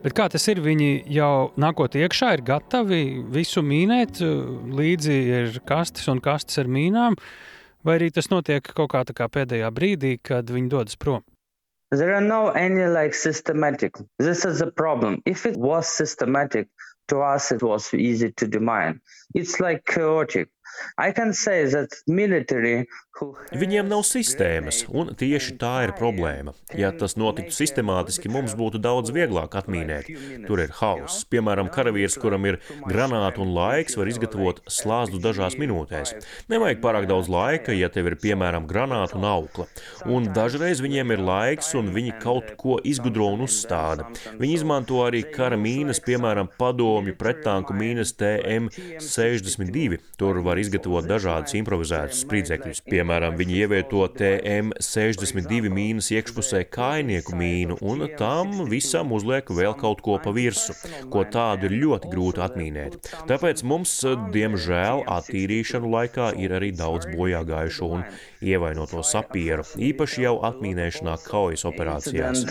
[0.00, 0.62] Bet kā tas ir?
[0.64, 3.00] Viņi jau nākot iekšā, ir gatavi
[3.34, 4.22] visu mīnēt,
[4.80, 7.18] līdzi ir kastes un kastes ar mīnām,
[7.84, 11.20] vai arī tas notiek kaut kā, kā pēdējā brīdī, kad viņi dodas prom?
[11.92, 13.98] There are no any like systematic.
[14.18, 15.20] This is the problem.
[15.26, 16.68] If it was systematic,
[17.08, 19.00] to us it was easy to demine.
[19.34, 20.48] It's like chaotic.
[23.52, 26.54] Viņiem nav sistēmas, un tieši tā ir problēma.
[26.78, 30.08] Ja tas notiktu sistemātiski, mums būtu daudz vieglāk atmīnēt.
[30.46, 31.26] Tur ir hauss.
[31.28, 36.14] Piemēram, karavīrs, kuram ir granāta un laiks, var izgatavot slāzdu dažās minūtēs.
[36.52, 39.68] Nevajag pārāk daudz laika, ja tev ir piemēram granāta un aukla.
[40.08, 44.08] Un dažreiz viņiem ir laiks, un viņi kaut ko izgudro un uzstāda.
[44.40, 50.00] Viņi izmanto arī kara mīnas, piemēram, padomju pretanku mīnas TM62.
[50.20, 52.82] Tur var izgatavot dažādus improvizētus spridzekļus.
[52.90, 60.18] Piemēram, viņi ievieto TM62 mīnas iekšpusē kainieku mīnu un tam visam uzliek vēl kaut ko
[60.22, 60.76] pa virsu,
[61.12, 62.98] ko tādu ir ļoti grūti atmīnēt.
[63.30, 63.94] Tāpēc mums,
[64.34, 68.04] diemžēl, attīrīšanu laikā ir arī daudz bojā gājušo un
[68.40, 72.46] ievainoto sapieru, īpaši jau atmīnēšanā kaujas operācijās.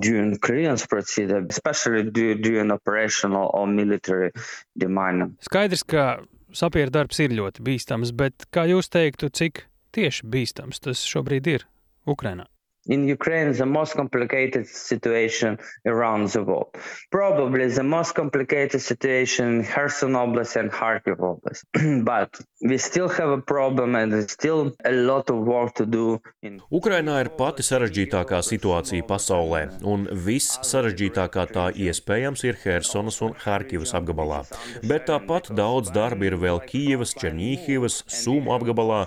[0.00, 4.32] During Korean procedure, especially during operational or military
[4.78, 5.36] demining.
[5.44, 6.20] Skaidrs, ka
[6.56, 9.66] sapieru darbs ir ļoti bīstams, bet kā jūs teiktu, cik
[9.96, 11.66] tieši bīstams tas šobrīd ir
[12.08, 12.48] Ukrainā?
[12.88, 16.74] In Ukraine the most complicated situation around the world.
[17.10, 21.62] Probably the most complicated situation in Kherson Oblast and Kharkiv Oblast.
[22.04, 22.30] but
[22.62, 26.20] we still have a problem and there's still a lot of work to do.
[26.42, 26.60] In...
[26.72, 33.94] Ukrainā ir pati sarežģītākā situācija pasaulē, un viss sarežģītākā tā iespējams ir Hersonas un Harkivas
[33.98, 34.42] apgabalā.
[34.88, 39.04] Bet tāpat daudz darba ir vēl Kijevas, Černīhivas, Sumu apgabalā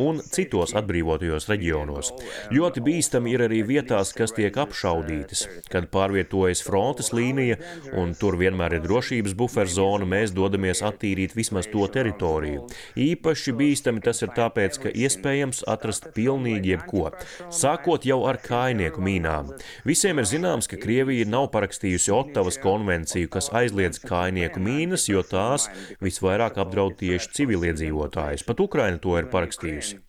[0.00, 2.12] un citos atbrīvotajos reģionos.
[2.54, 5.46] Ļoti bīstami Piemēram, ir arī vietās, kas tiek apšaudītas.
[5.72, 7.56] Kad pārvietojas frontes līnija
[7.96, 12.66] un tur vienmēr ir drošības buferzona, mēs dodamies attīrīt vismaz to teritoriju.
[13.00, 17.14] Īpaši bīstami tas ir tāpēc, ka iespējams atrast pilnīgi jebko,
[17.48, 19.54] sākot jau ar kainieku mīnām.
[19.88, 25.70] Visiem ir zināms, ka Krievija nav parakstījusi Ottavas konvenciju, kas aizliedz kainieku mīnas, jo tās
[26.04, 28.44] visvairāk apdraud tieši civiliedzīvotājus.
[28.44, 30.04] Pat Ukraina to ir parakstījusi.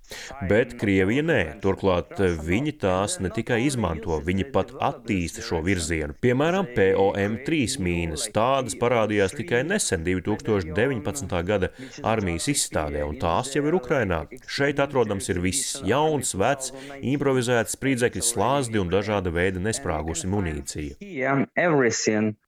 [0.49, 1.39] Bet Krievija nē.
[1.64, 6.16] Turklāt viņi tās ne tikai izmanto, viņi pat attīsta šo virzienu.
[6.22, 8.28] Piemēram, POM3 mīnas.
[8.36, 11.36] Tādas parādījās tikai nesen, 2019.
[11.47, 11.72] gada
[12.03, 14.26] armijas izstādē, un tās jau ir Ukrainā.
[14.47, 20.95] Šeit atrodams ir viss- jauns, vecs, improvizēts spridzekļi, slāzdi un dažāda veida nesprāgusi munīcija.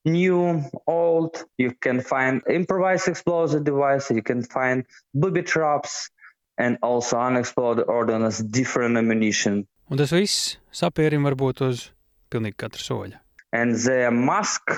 [0.07, 6.09] New, old, you can find improvised explosive devices, you can find booby traps,
[6.57, 9.65] and also unexploded ordnance, different ammunition.
[9.89, 11.89] Un tas viss sapierim var būt uz
[12.33, 13.21] pilnīgi katra soļa.
[13.53, 14.73] And the mask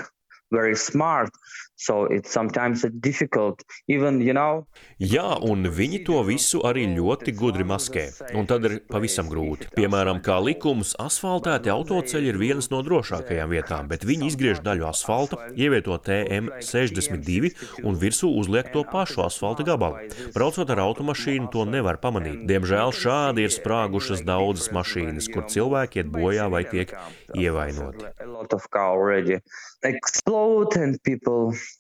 [0.52, 1.32] very smart.
[1.80, 4.66] So it's sometimes difficult, even, you know.
[5.00, 8.04] Jā, un viņi to visu arī ļoti gudri maskē.
[8.36, 9.70] Un tad ir pavisam grūti.
[9.78, 15.40] Piemēram, kā likums, asfaltēti autoceļi ir vienas no drošākajām vietām, bet viņi izgriež daļu asfalta,
[15.56, 17.54] ievieto TM62
[17.88, 20.04] un virsū uzliek to pašu asfalta gabalu.
[20.36, 22.44] Braucot ar automašīnu, to nevar pamanīt.
[22.52, 26.92] Diemžēl šādi ir sprāgušas daudzas mašīnas, kur cilvēki iet bojā vai tiek
[27.40, 28.04] ievainoti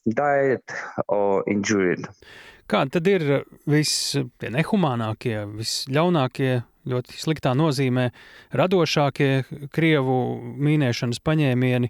[0.05, 0.63] died
[1.07, 2.07] or injured.
[2.69, 3.23] Kādi tad ir
[3.69, 6.59] visi nehumānākie, visļaunākie,
[6.89, 8.09] ļoti sliktā nozīmē
[8.57, 9.31] radošākie
[9.73, 10.19] krievu
[10.67, 11.89] mīnēšanas paņēmieni,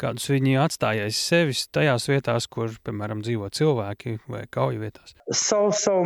[0.00, 5.14] kādus viņi atstāja aiz sevis tajās vietās, kur, piemēram, dzīvo cilvēki vai kauju vietās?
[5.32, 6.00] So, so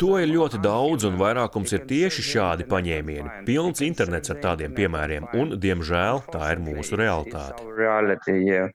[0.00, 3.44] to ir ļoti daudz, un vairākums ir tieši šādi paņēmieni.
[3.48, 7.64] Pilns internets ar tādiem piemēriem, un, diemžēl, tā ir mūsu realitāte.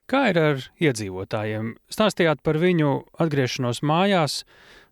[0.10, 1.76] Kā ir ar iedzīvotājiem?
[1.92, 4.44] Stāstījāt par viņu atgriešanos mājās,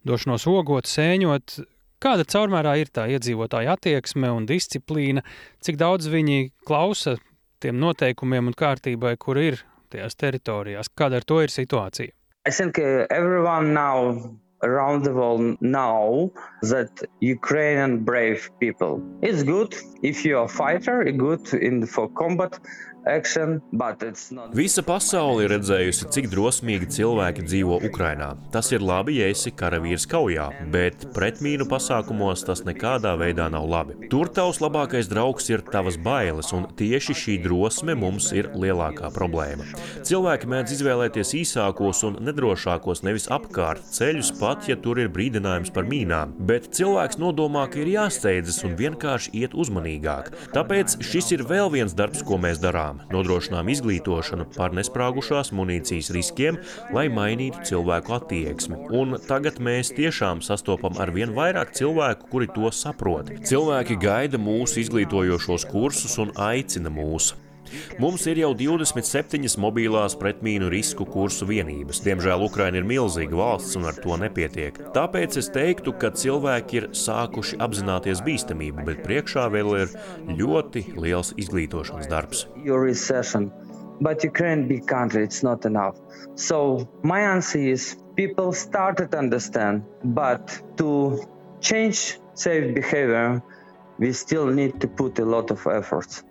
[0.07, 1.59] došanos ogot, sēņot.
[2.03, 5.23] Kāda caurmērā ir tā iedzīvotāja attieksme un disciplīna,
[5.65, 7.15] cik daudz viņi klausa
[7.60, 10.91] tiem noteikumiem un kārtībai, kur ir tajās teritorijās.
[10.97, 12.14] Kāda ar to ir situācija?
[12.47, 14.16] I think uh, everyone now
[14.64, 19.01] around the world know that Ukrainian brave people.
[19.22, 22.60] It's good if you're a fighter, good in for combat,
[24.58, 28.34] Visa pasaule ir redzējusi, cik drosmīgi cilvēki dzīvo Ukrajinā.
[28.53, 34.10] Tas ir labi, ja esi karavīrs kaujā, bet pretmīnu pasākumos tas nekādā veidā nav labi.
[34.12, 39.68] Tur tavs labākais draugs ir tavas bailes, un tieši šī drosme mums ir lielākā problēma.
[40.08, 45.88] Cilvēki mēdz izvēlēties īsākos un nedrošākos nevis apkārt ceļus, pat ja tur ir brīdinājums par
[45.88, 50.34] mīnām, bet cilvēks nodomā, ka ir jāsteidzas un vienkārši iet uzmanīgāk.
[50.55, 56.11] Tāpēc šis ir vēl viens darbs, ko mēs darām programmām, nodrošinām izglītošanu par nesprāgušās munīcijas
[56.13, 56.57] riskiem,
[56.93, 58.77] lai mainītu cilvēku attieksmi.
[58.91, 63.31] Un tagad mēs tiešām sastopam ar vien vairāk cilvēku, kuri to saprot.
[63.43, 67.33] Cilvēki gaida mūsu izglītojošos kursus un aicina mūs.
[68.01, 72.01] Mums ir jau 27 mobilās pretmīnu risku kursu vienības.
[72.05, 74.80] Diemžēl Ukraina ir milzīga valsts un ar to nepietiek.
[74.95, 79.95] Tāpēc es teiktu, ka cilvēki ir sākuši apzināties bīstamību, bet priekšā vēl ir
[80.39, 82.47] ļoti liels izglītošanas darbs.
[83.99, 85.95] But Ukraine big country, it's not enough.
[86.36, 91.18] So my answer is people started to understand, but to
[91.61, 93.41] change safe behavior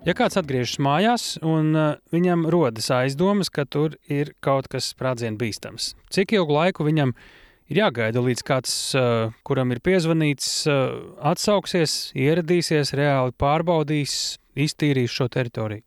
[0.07, 5.39] Ja kāds atgriežas mājās un uh, viņam rodas aizdomas, ka tur ir kaut kas sprādzienu
[5.41, 7.15] bīstams, cik ilgu laiku viņam
[7.73, 10.95] ir jāgaida, līdz kāds, uh, kuram ir piezvanīts, uh,
[11.33, 15.83] atsauksies, ieradīsies, reāli pārbaudīs, iztīrīs šo teritoriju?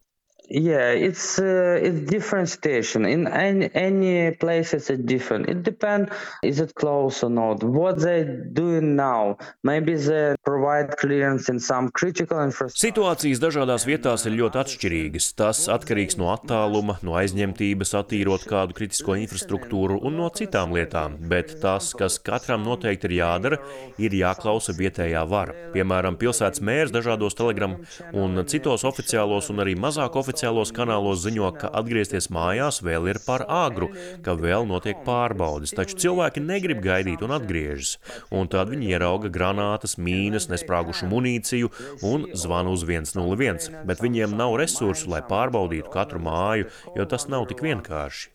[0.50, 3.06] Yeah, it's uh, it's different station.
[3.06, 5.48] In any any places it's different.
[5.48, 6.10] It depends
[6.42, 7.64] is it close or not.
[7.64, 9.38] What they doing now?
[9.64, 12.82] Maybe they provide clearance in some critical infrastructure.
[12.90, 15.28] Situācijas dažādās vietās ir ļoti atšķirīgas.
[15.38, 21.20] Tas atkarīgs no attāluma, no aizņemtības, attīrot kādu kritisko infrastruktūru un no citām lietām.
[21.30, 23.62] Bet tas, kas katram noteikti ir jādara,
[24.02, 25.54] ir jāklausa vietējā vara.
[25.78, 27.78] Piemēram, pilsētas mērs dažādos telegram
[28.18, 33.20] un citos oficiālos un arī mazāk oficiālos oficiālos kanālos ziņo, ka atgriezties mājās vēl ir
[33.26, 33.90] par agru,
[34.24, 37.98] ka vēl notiek pārbaudes, taču cilvēki negrib gaidīt un atgriežas.
[38.32, 41.72] Un tad viņi ierauga granātas, mīnas, nesprāgušu munīciju
[42.08, 47.50] un zvanu uz 101, bet viņiem nav resursu, lai pārbaudītu katru māju, jo tas nav
[47.52, 48.32] tik vienkārši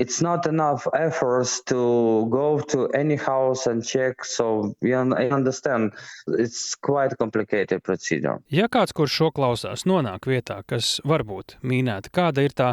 [0.00, 4.24] it's not enough efforts to go to any house and check.
[4.24, 5.92] So you understand,
[6.26, 8.38] it's quite complicated procedure.
[8.48, 12.70] Ja kāds, kurš šo klausās, nonāk vietā, kas varbūt mīnēta, kāda ir tā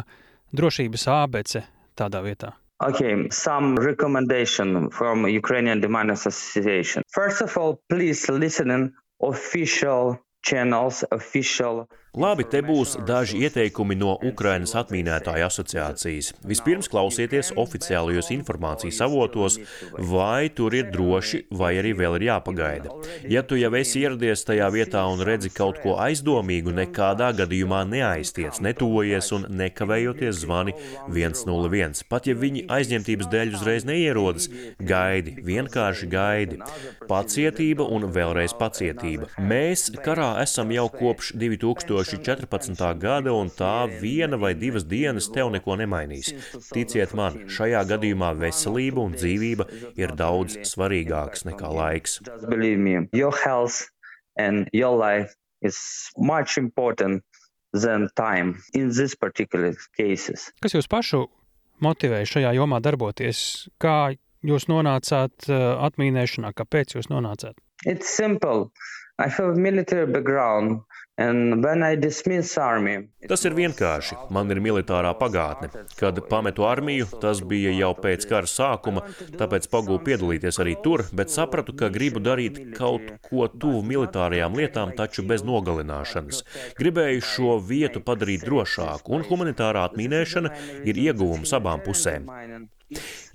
[0.56, 1.66] drošības ābece
[1.98, 2.54] tādā vietā?
[2.80, 7.02] Okay, some recommendation from Ukrainian Demand Association.
[7.10, 11.88] First of all, please listen in official channels, official
[12.18, 16.32] Labi, te būs daži ieteikumi no Ukrainas atmīnētāju asociācijas.
[16.50, 19.58] Vispirms klausieties oficiālajos informācijas avotos,
[20.10, 22.90] vai tur ir droši, vai arī vēl ir jāpagaida.
[23.30, 28.58] Ja tu jau esi ieradies tajā vietā un redzi kaut ko aizdomīgu, nekādā gadījumā neaiztiec,
[28.66, 30.74] netuvojies un nekavējoties zvani
[31.06, 32.02] 101.
[32.10, 34.50] Pat ja viņi aizņemtības dēļ uzreiz neierodas,
[34.82, 36.58] gaidi, vienkārši gaidi.
[37.06, 39.30] Pacietība un vēlreiz pacietība.
[39.38, 42.07] Mēs karā esam jau kopš 2000.
[42.08, 42.98] 2014.
[42.98, 46.30] gada, un tā viena vai divas dienas tev neko nemainīs.
[46.72, 49.68] Ticiet man, šajā gadījumā veselība un dzīvība
[50.00, 52.20] ir daudz svarīgākas nekā laiks.
[53.12, 53.84] Your health
[54.36, 57.24] and your life is much important
[57.72, 60.48] than time in these particular cases.
[60.62, 61.26] Kas jūs pašu
[61.84, 63.68] motivēja šajā jomā darboties?
[63.82, 64.14] Kā
[64.46, 66.54] jūs nonācāt uh, atmīnēšanā?
[66.56, 67.58] Kāpēc jūs nonācāt?
[67.84, 68.70] It's simple.
[69.18, 70.80] I have military background.
[73.26, 74.14] Tas ir vienkārši.
[74.34, 75.82] Man ir militārā pagātne.
[75.98, 79.02] Kad pametu armiju, tas bija jau pēc kara sākuma,
[79.40, 84.94] tāpēc pagūpu piedalīties arī tur, bet sapratu, ka gribu darīt kaut ko tuvu militārajām lietām,
[84.94, 86.44] taču bez nogalināšanas.
[86.78, 90.54] Gribēju šo vietu padarīt drošāku, un humanitārā atmīnēšana
[90.86, 92.30] ir ieguvums abām pusēm.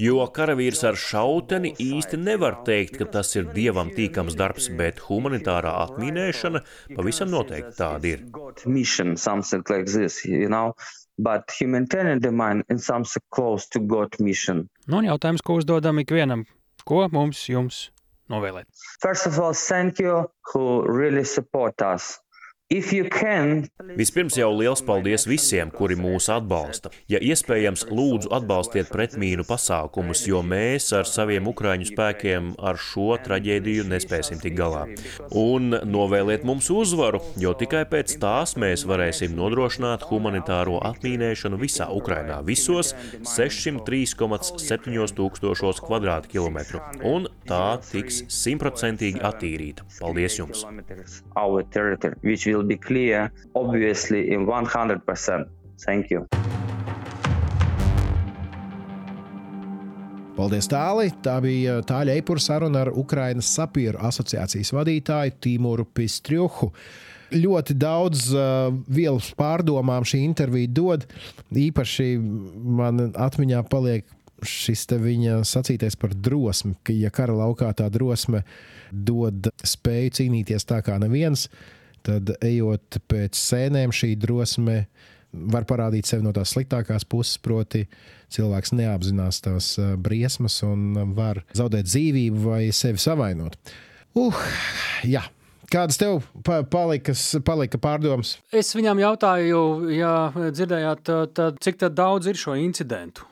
[0.01, 5.75] Jo karavīrs ar šauteni īsti nevar teikt, ka tas ir dievam tīkams darbs, bet humanitārā
[5.83, 6.63] atmīnēšana
[6.95, 8.25] pavisam noteikti tāda ir.
[8.65, 9.15] Mission,
[9.69, 10.73] like this, you know?
[11.17, 14.69] But humanitarian demand is something close to God mission.
[14.87, 16.47] Nu, un jautājums, ko uzdodam ikvienam,
[16.89, 17.91] ko mums jums
[18.33, 18.65] novēlēt?
[19.03, 22.22] First of all, thank you who really support us.
[22.73, 23.67] Can...
[23.93, 26.89] Vispirms jau liels paldies visiem, kuri mūs atbalsta.
[27.11, 33.85] Ja iespējams, lūdzu atbalstiet pretmīnu pasākumus, jo mēs ar saviem ukraiņu spēkiem ar šo traģēdiju
[33.91, 34.87] nespēsim tik galā.
[35.37, 42.39] Un novēliet mums uzvaru, jo tikai pēc tās mēs varēsim nodrošināt humanitāro atmīnēšanu visā Ukrainā,
[42.47, 42.95] visos
[43.35, 46.81] 603,7 tūkstošos kvadrātkilometru.
[47.05, 49.85] Un tā tiks simtprocentīgi attīrīta.
[50.01, 50.65] Paldies jums!
[52.62, 55.47] will be clear, obviously, in 100%.
[55.85, 56.25] Thank you.
[60.33, 61.11] Paldies, Tāli!
[61.21, 66.71] Tā bija tāļa eipura saruna ar Ukrainas sapieru asociācijas vadītāju Timuru Pistrjuhu.
[67.33, 71.05] Ļoti daudz uh, vielas pārdomām šī intervija dod.
[71.53, 74.09] Īpaši man atmiņā paliek
[74.43, 78.43] šis viņa sacītais par drosmi, ka, ja kara laukā tā drosme
[78.91, 81.61] dod spēju cīnīties tā kā neviens, tad
[82.09, 84.83] ejot pēc sēnēm, šī drosme
[85.33, 87.87] var parādīt sevi no tās sliktākās puses, proti,
[88.33, 93.57] cilvēks neapzinās tās briesmas un var zaudēt dzīvību vai sevi savainot.
[94.13, 94.43] Uh,
[95.07, 95.23] jā.
[95.73, 96.19] Kādas tev
[96.69, 98.35] palika, palika pārdomas?
[98.53, 99.61] Es viņām jautāju,
[99.95, 103.25] ja dzirdējāt, tad, cik tad daudz ir šo incidentu?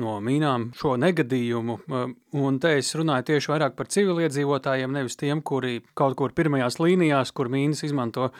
[0.00, 1.78] No mīnām šo negadījumu.
[2.40, 7.32] Un te es runāju tieši vairāk par civiliedzīvotājiem, nevis tiem, kuri kaut kur pirmajās līnijās,
[7.36, 8.30] kur mīnas izmanto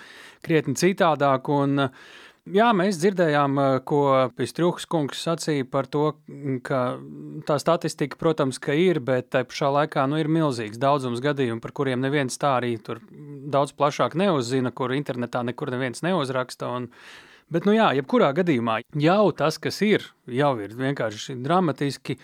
[0.45, 1.51] krietni citādāk.
[1.53, 1.89] Un,
[2.49, 4.03] jā, mēs dzirdējām, ko
[4.39, 6.07] Pistruhs kungs sacīja par to,
[6.67, 6.83] ka
[7.49, 11.77] tā statistika, protams, ka ir, bet te pašā laikā nu, ir milzīgs daudzums gadījumu, par
[11.77, 13.03] kuriem neviens tā arī tur
[13.53, 16.73] daudz plašāk neuzzina, kur internetā nekur neviens neuzraksta.
[16.79, 16.89] Un,
[17.53, 22.17] Bet, nu jā, jebkurā gadījumā jau tas, kas ir, jau ir vienkārši dramatiski.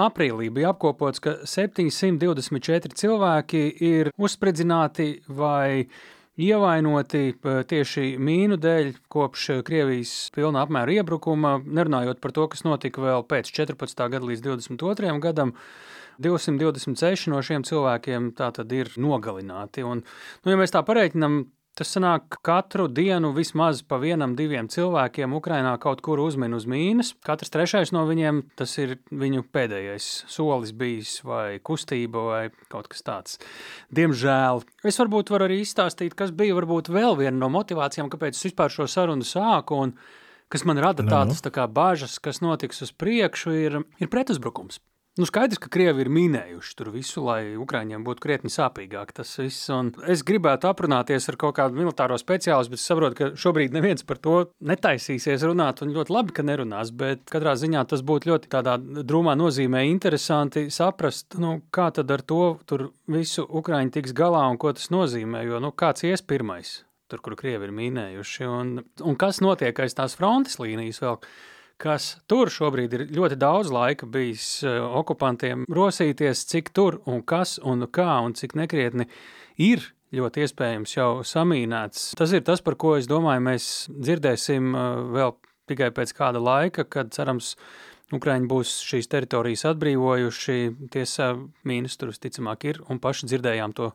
[0.00, 5.84] Aprīlī bija apkopots, ka 724 cilvēki ir uzspridzināti vai
[6.40, 13.04] ievainoti eh, tieši mīnu dēļ kopš Krievijas pilna apmēra iebrukuma, nerunājot par to, kas notika
[13.04, 14.04] vēl pēc 14.
[14.08, 15.16] gada līdz 22.
[15.20, 15.56] gadam.
[16.20, 19.80] 226 no šiem cilvēkiem tā tad ir nogalināti.
[19.88, 21.38] Un, nu, ja mēs tā pareiķinām,
[21.78, 26.66] Tas sanāk, ka katru dienu vismaz pa vienam, diviem cilvēkiem Ukrainā kaut kur uzmin uz
[26.68, 27.12] mīnas.
[27.24, 32.42] Katrs trešais no viņiem tas ir viņu pēdējais solis bijis, vai kustība, vai
[32.72, 33.38] kaut kas tāds.
[33.96, 34.64] Diemžēl.
[34.84, 38.74] Es varbūt varu arī izstāstīt, kas bija varbūt vēl viena no motivācijām, kāpēc es vispār
[38.74, 39.78] šo sarunu sāku.
[39.86, 39.94] Un
[40.50, 44.82] kas man rada tādas tā kā bažas, kas notiks uz priekšu, ir, ir pretuzbrukums.
[45.18, 49.66] Nu, skaidrs, ka Krievi ir minējuši tur visu, lai Ukrāņiem būtu krietni sāpīgāk tas viss.
[49.74, 54.20] Un es gribētu aprunāties ar kaut kādu militāro speciālistu, bet saprotu, ka šobrīd neviens par
[54.22, 54.36] to
[54.70, 55.82] netaisīsies runāt.
[55.82, 56.94] Un ļoti labi, ka nerunās.
[56.94, 62.22] Bet katrā ziņā tas būtu ļoti tādā drūmā nozīmē interesanti saprast, nu, kā tad ar
[62.22, 62.44] to
[63.10, 65.42] visu Ukrāņi tiks galā un ko tas nozīmē.
[65.50, 66.84] Jo nu, kāds ies pirmais?
[67.10, 71.18] Tur, kur krievi ir minējuši, un, un kas notiek aiz tās frontes līnijas vēl
[71.80, 77.58] kas tur šobrīd ir ļoti daudz laika bijis eh, okupantiem rosīties, cik tur un kas
[77.62, 79.08] un kā un cik nekrietni
[79.60, 82.10] ir ļoti iespējams jau samīnēts.
[82.18, 85.36] Tas ir tas, par ko es domāju, mēs dzirdēsim eh, vēl
[85.70, 87.54] tikai pēc kāda laika, kad cerams,
[88.10, 90.56] Ukraiņi būs šīs teritorijas atbrīvojuši.
[90.90, 91.28] Tiesa,
[91.62, 93.92] mīnus tur visticamāk ir, un paši dzirdējām to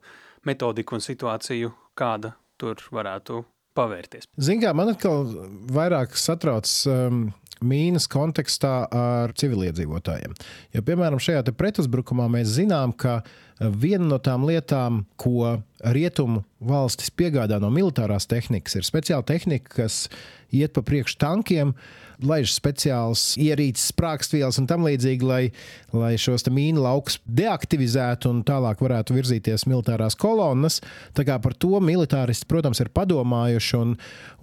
[0.48, 3.42] metodiku un situāciju, kāda tur varētu
[3.76, 4.30] pavērties.
[4.62, 5.28] Kā man atkal
[5.76, 7.26] vairāk satrauc um,
[7.66, 10.36] mīnas kontekstā ar civiliedzīvotājiem.
[10.76, 13.22] Jo, piemēram, šajā pretuzbrukumā mēs zinām, ka
[13.60, 15.58] viena no tām lietām, ko
[15.96, 20.06] rietumu valstis piegādā no militārās tehnikas, ir speciāla tehnika, kas
[20.56, 21.74] iet pa priekšu tankiem,
[22.24, 25.42] laiž speciāls ierīces, sprāgstvielas un tam līdzīgi, lai,
[25.96, 30.82] lai šos mīnu laukus deaktivizētu un tālāk varētu virzīties militārās kolonnas.
[31.18, 33.96] Tā kā par to militāristi, protams, ir padomājuši, un,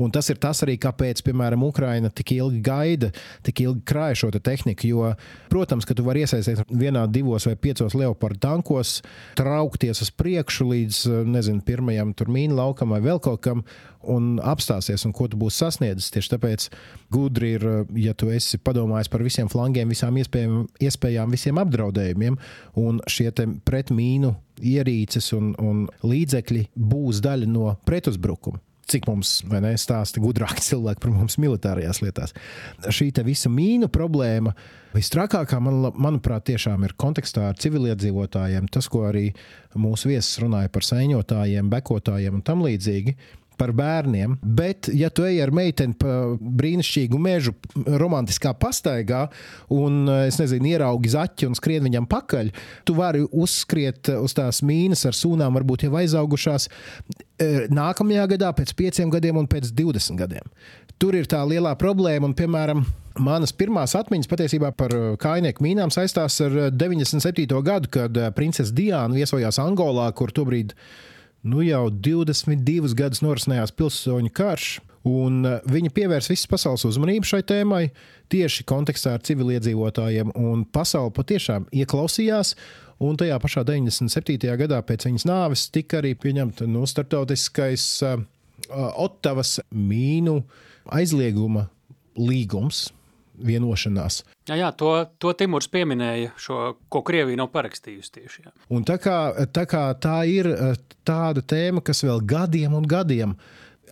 [0.02, 3.12] un tas ir tas arī, kāpēc, piemēram, Ukraina tik ilgi gaida,
[3.46, 4.88] tik ilgi krāja šo te tehniku.
[4.88, 5.12] Jo,
[5.52, 8.98] protams, ka tu vari iesaistīties vienā, divos vai piecos leopardu tankos,
[9.38, 11.00] traukties uz priekšu līdz,
[11.30, 13.64] nezinu, pirmajam tur mīnu laukam vai vēl kaut kam,
[14.02, 16.10] un apstāsies, un ko tu būsi sasniedzis.
[16.14, 16.66] Tieši tāpēc
[17.12, 17.61] gudri ir,
[17.98, 22.40] ja tu esi padomājis par visiem flangiem, visām iespējām, iespējām visiem apdraudējumiem,
[22.82, 23.30] un šie
[23.66, 31.02] pretmīnu ierīces un, un līdzekļi būs daļa no pretuzbrukuma cik mums ne, stāsta gudrāki cilvēki
[31.04, 32.34] par mums militārajās lietās.
[32.92, 34.54] Šī visa mīnu problēma
[34.92, 38.68] visstrakākā, man, manuprāt, tiešām ir kontekstā ar civiliedzīvotājiem.
[38.72, 39.30] Tas, ko arī
[39.78, 43.16] mūsu viesis runāja par sēņotājiem, bekotājiem un tam līdzīgi
[43.62, 44.36] par bērniem.
[44.42, 47.54] Bet, ja tu ej ar meiteni pa brīnišķīgu mežu,
[48.02, 49.26] romantiskā pastaigā,
[49.72, 52.50] un es nezinu, ieraugi zaķi un skrien viņam pakaļ,
[52.88, 58.74] tu vari uzskriet uz tās mīnas ar sūnām, varbūt jau aizaugušās e, nākamajā gadā, pēc
[58.78, 60.50] pieciem gadiem un pēc 20 gadiem.
[61.02, 62.84] Tur ir tā lielā problēma, un, piemēram,
[63.20, 67.44] Manas pirmās atmiņas patiesībā par kājnieku mīnām saistās ar 97.
[67.66, 70.72] gadu, kad princese Diana viesojās Angolā, kur tobrīd
[71.42, 74.78] nu jau 22 gadus norisinājās pilsoņu karš.
[75.08, 77.82] Un eh, viņa pievērsa visas pasaules uzmanību šai tēmai
[78.32, 80.30] tieši kontekstā ar civiliedzīvotājiem.
[80.74, 82.54] Pasaule patiešām ieklausījās.
[83.02, 84.46] Un tajā pašā 97.
[84.60, 88.20] gadā pēc viņas nāves tika arī pieņemta nu, starptautiskais uh,
[89.02, 90.36] Ottavas mīnu
[90.86, 91.66] aizlieguma
[92.14, 92.92] līgums,
[93.38, 94.22] vienošanās.
[94.48, 96.60] Jā, jā to, to Timurs pieminēja, šo,
[96.92, 98.46] ko Krievija nav parakstījusi tieši.
[98.46, 98.54] Jā.
[98.74, 99.16] Un tā kā,
[99.54, 103.36] tā kā tā ir eh, tāda tēma, kas vēl gadiem un gadiem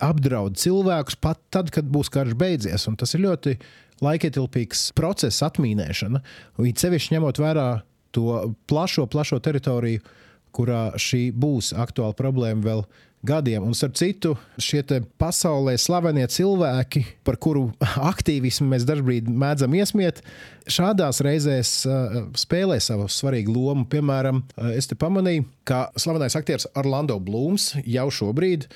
[0.01, 3.57] apdraud cilvēkus, pat tad, kad būs karš beidzies, un tas ir ļoti
[4.01, 6.21] laikietilpīgs process, atmīnēšana,
[6.57, 7.67] un it sevišķi ņemot vērā
[8.15, 10.01] to plašo, plašo teritoriju,
[10.55, 12.85] kurā šī būs aktuāla problēma vēl
[13.25, 13.63] gadiem.
[13.63, 14.81] Un, starp citu, šie
[15.21, 17.69] pasaulē slavenie cilvēki, par kuru
[18.11, 20.21] aktīvismu mēs dažkārt mēdzam iesmiet,
[20.69, 23.85] šādās reizēs uh, spēlē savu svarīgu lomu.
[23.91, 28.67] Piemēram, uh, es te pamanīju, ka slavenais aktieris Orlando Blūms jau šobrīd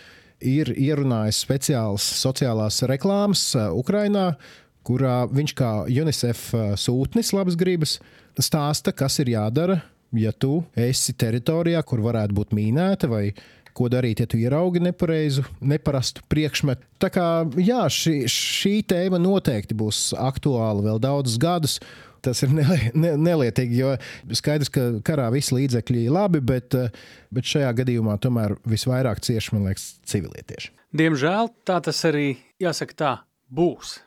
[0.45, 4.33] ir ierunājis speciālas sociālās reklāmas uh, Ukrajinā,
[4.85, 7.97] kurā viņš kā UNICEF sūtnis labas gribas
[8.37, 9.79] stāsta, kas ir jādara
[10.19, 13.29] ja tu esi teritorijā, kur varētu būt mīnēta vai
[13.75, 16.87] ko darīt, ja tu ieraugi nepareizu, neparastu priekšmetu.
[17.01, 17.27] Tā kā
[17.59, 21.79] jā, šī, šī tēma noteikti būs aktuāla vēl daudzus gadus.
[22.25, 22.63] Tas ir ne,
[22.97, 23.91] ne, nelietīgi, jo
[24.33, 26.73] skaidrs, ka karā visi līdzekļi ir labi, bet,
[27.35, 30.71] bet šajā gadījumā tomēr visvairāk cieši, man liekas, civilietieši.
[30.95, 32.31] Diemžēl tā tas arī,
[32.63, 33.13] jāsaka, tā
[33.53, 33.99] būs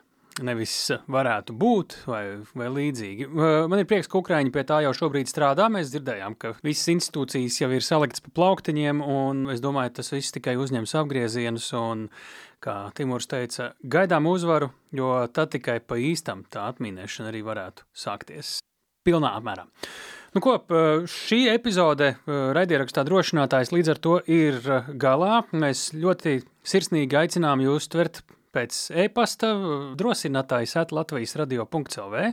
[0.45, 0.73] nevis
[1.11, 2.23] varētu būt vai,
[2.57, 3.29] vai līdzīgi.
[3.31, 5.69] Man ir prieks, ka Ukrāņi pie tā jau šobrīd strādā.
[5.71, 10.35] Mēs dzirdējām, ka visas institūcijas jau ir saliktas pa plauktiņiem, un es domāju, tas viss
[10.35, 11.71] tikai uzņems apgriezienus.
[11.79, 12.07] Un,
[12.63, 18.57] kā Timurs teica, gaidām uzvaru, jo tad tikai pa īstam tā atmīnēšana arī varētu sākties
[19.07, 19.63] pilnā apmērā.
[20.35, 20.57] Nu, ko,
[21.09, 24.59] šī epizode raidierakstā drošinātājs līdz ar to ir
[25.01, 25.39] galā.
[25.55, 28.21] Mēs ļoti sirsnīgi aicinām jūs tvert
[28.55, 29.51] pēc e-pasta
[29.99, 32.23] drosinātājs at Latvijas radio.clv.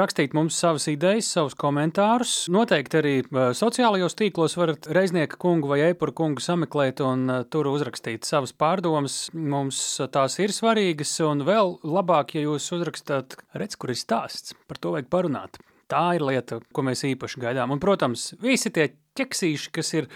[0.00, 2.46] Rakstīt mums savas idejas, savus komentārus.
[2.52, 3.14] Noteikti arī
[3.56, 9.28] sociālajos tīklos varat reiznieka kungu vai epuru kungu sameklēt un tur uzrakstīt savas pārdomas.
[9.36, 9.82] Mums
[10.14, 14.56] tās ir svarīgas un vēl labāk, ja jūs uzrakstāt, redz, kur ir stāsts.
[14.68, 15.60] Par to vajag parunāt.
[15.92, 17.74] Tā ir lieta, ko mēs īpaši gaidām.
[17.74, 20.08] Un, protams, visi tie ķeksīši, kas ir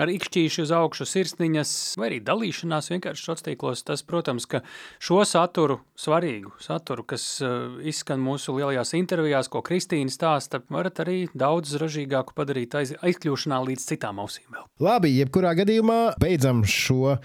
[0.00, 3.82] ar ikšķīšu uz augšu sirsniņas, vai arī dalīšanās vienkārši sociālos.
[3.86, 4.60] Tas, protams, ka
[5.02, 11.18] šo saturu, svarīgu saturu, kas uh, izskan mūsu lielajās intervijās, ko Kristīna stāsta, varat arī
[11.36, 14.48] daudz ražīgāku padarīt aiz, aizkļūšanā līdz citām ausīm.
[14.52, 14.68] Vēl.
[14.84, 17.16] Labi, jebkurā gadījumā beidzam šo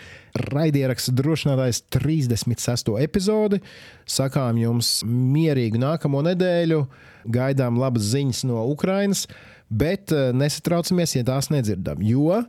[0.51, 2.95] raidierakstu drošinātājs 36.
[3.03, 3.59] epizodi.
[4.07, 6.85] Sakām jums mierīgu nākamo nedēļu,
[7.31, 9.27] gaidām labas ziņas no Ukrainas.
[9.71, 12.41] Bet eh, nesatraucamies, ja tās nedzirdam, jo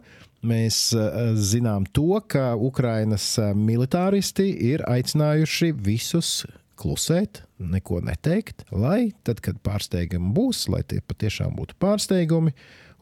[0.43, 6.43] mēs eh, zinām to, ka Ukrainas eh, militāristi ir aicinājuši visus
[6.83, 12.57] klusēt, neko neteikt, lai tad, kad pārsteigumi būs, lai tie patiešām būtu pārsteigumi,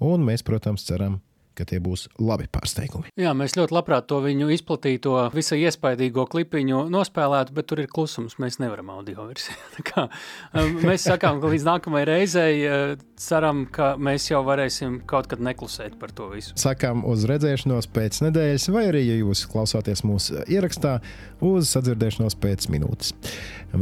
[0.05, 1.17] un mēs, protams, ceram,
[1.59, 3.11] ka tie būs labi pārsteigumi.
[3.21, 8.39] Jā, mēs ļoti labprāt to viņu izplatīto, visai iespaidīgo klipiņu nospēlētu, bet tur ir klusums.
[8.43, 9.59] Mēs nevaram audio versiju.
[10.57, 15.43] Um, mēs sakām, ka līdz nākamajai reizei uh, ceram, ka mēs jau varēsim kaut kad
[15.45, 16.55] neklusēt par to visu.
[16.61, 20.97] Sakām uz redzēšanos pēc nedēļas, vai arī, ja jūs klausāties mūsu ierakstā,
[21.45, 23.15] uz sadzirdēšanos pēc minūtes.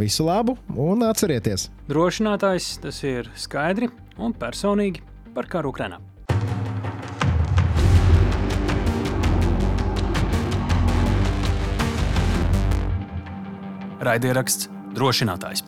[0.02, 1.68] Visu labu un atcerieties!
[1.88, 5.04] Drošinātājs tas ir skaidri un personīgi
[5.34, 6.02] par karu Ukrainā.
[14.00, 15.64] Raidieraksts drošinātājs.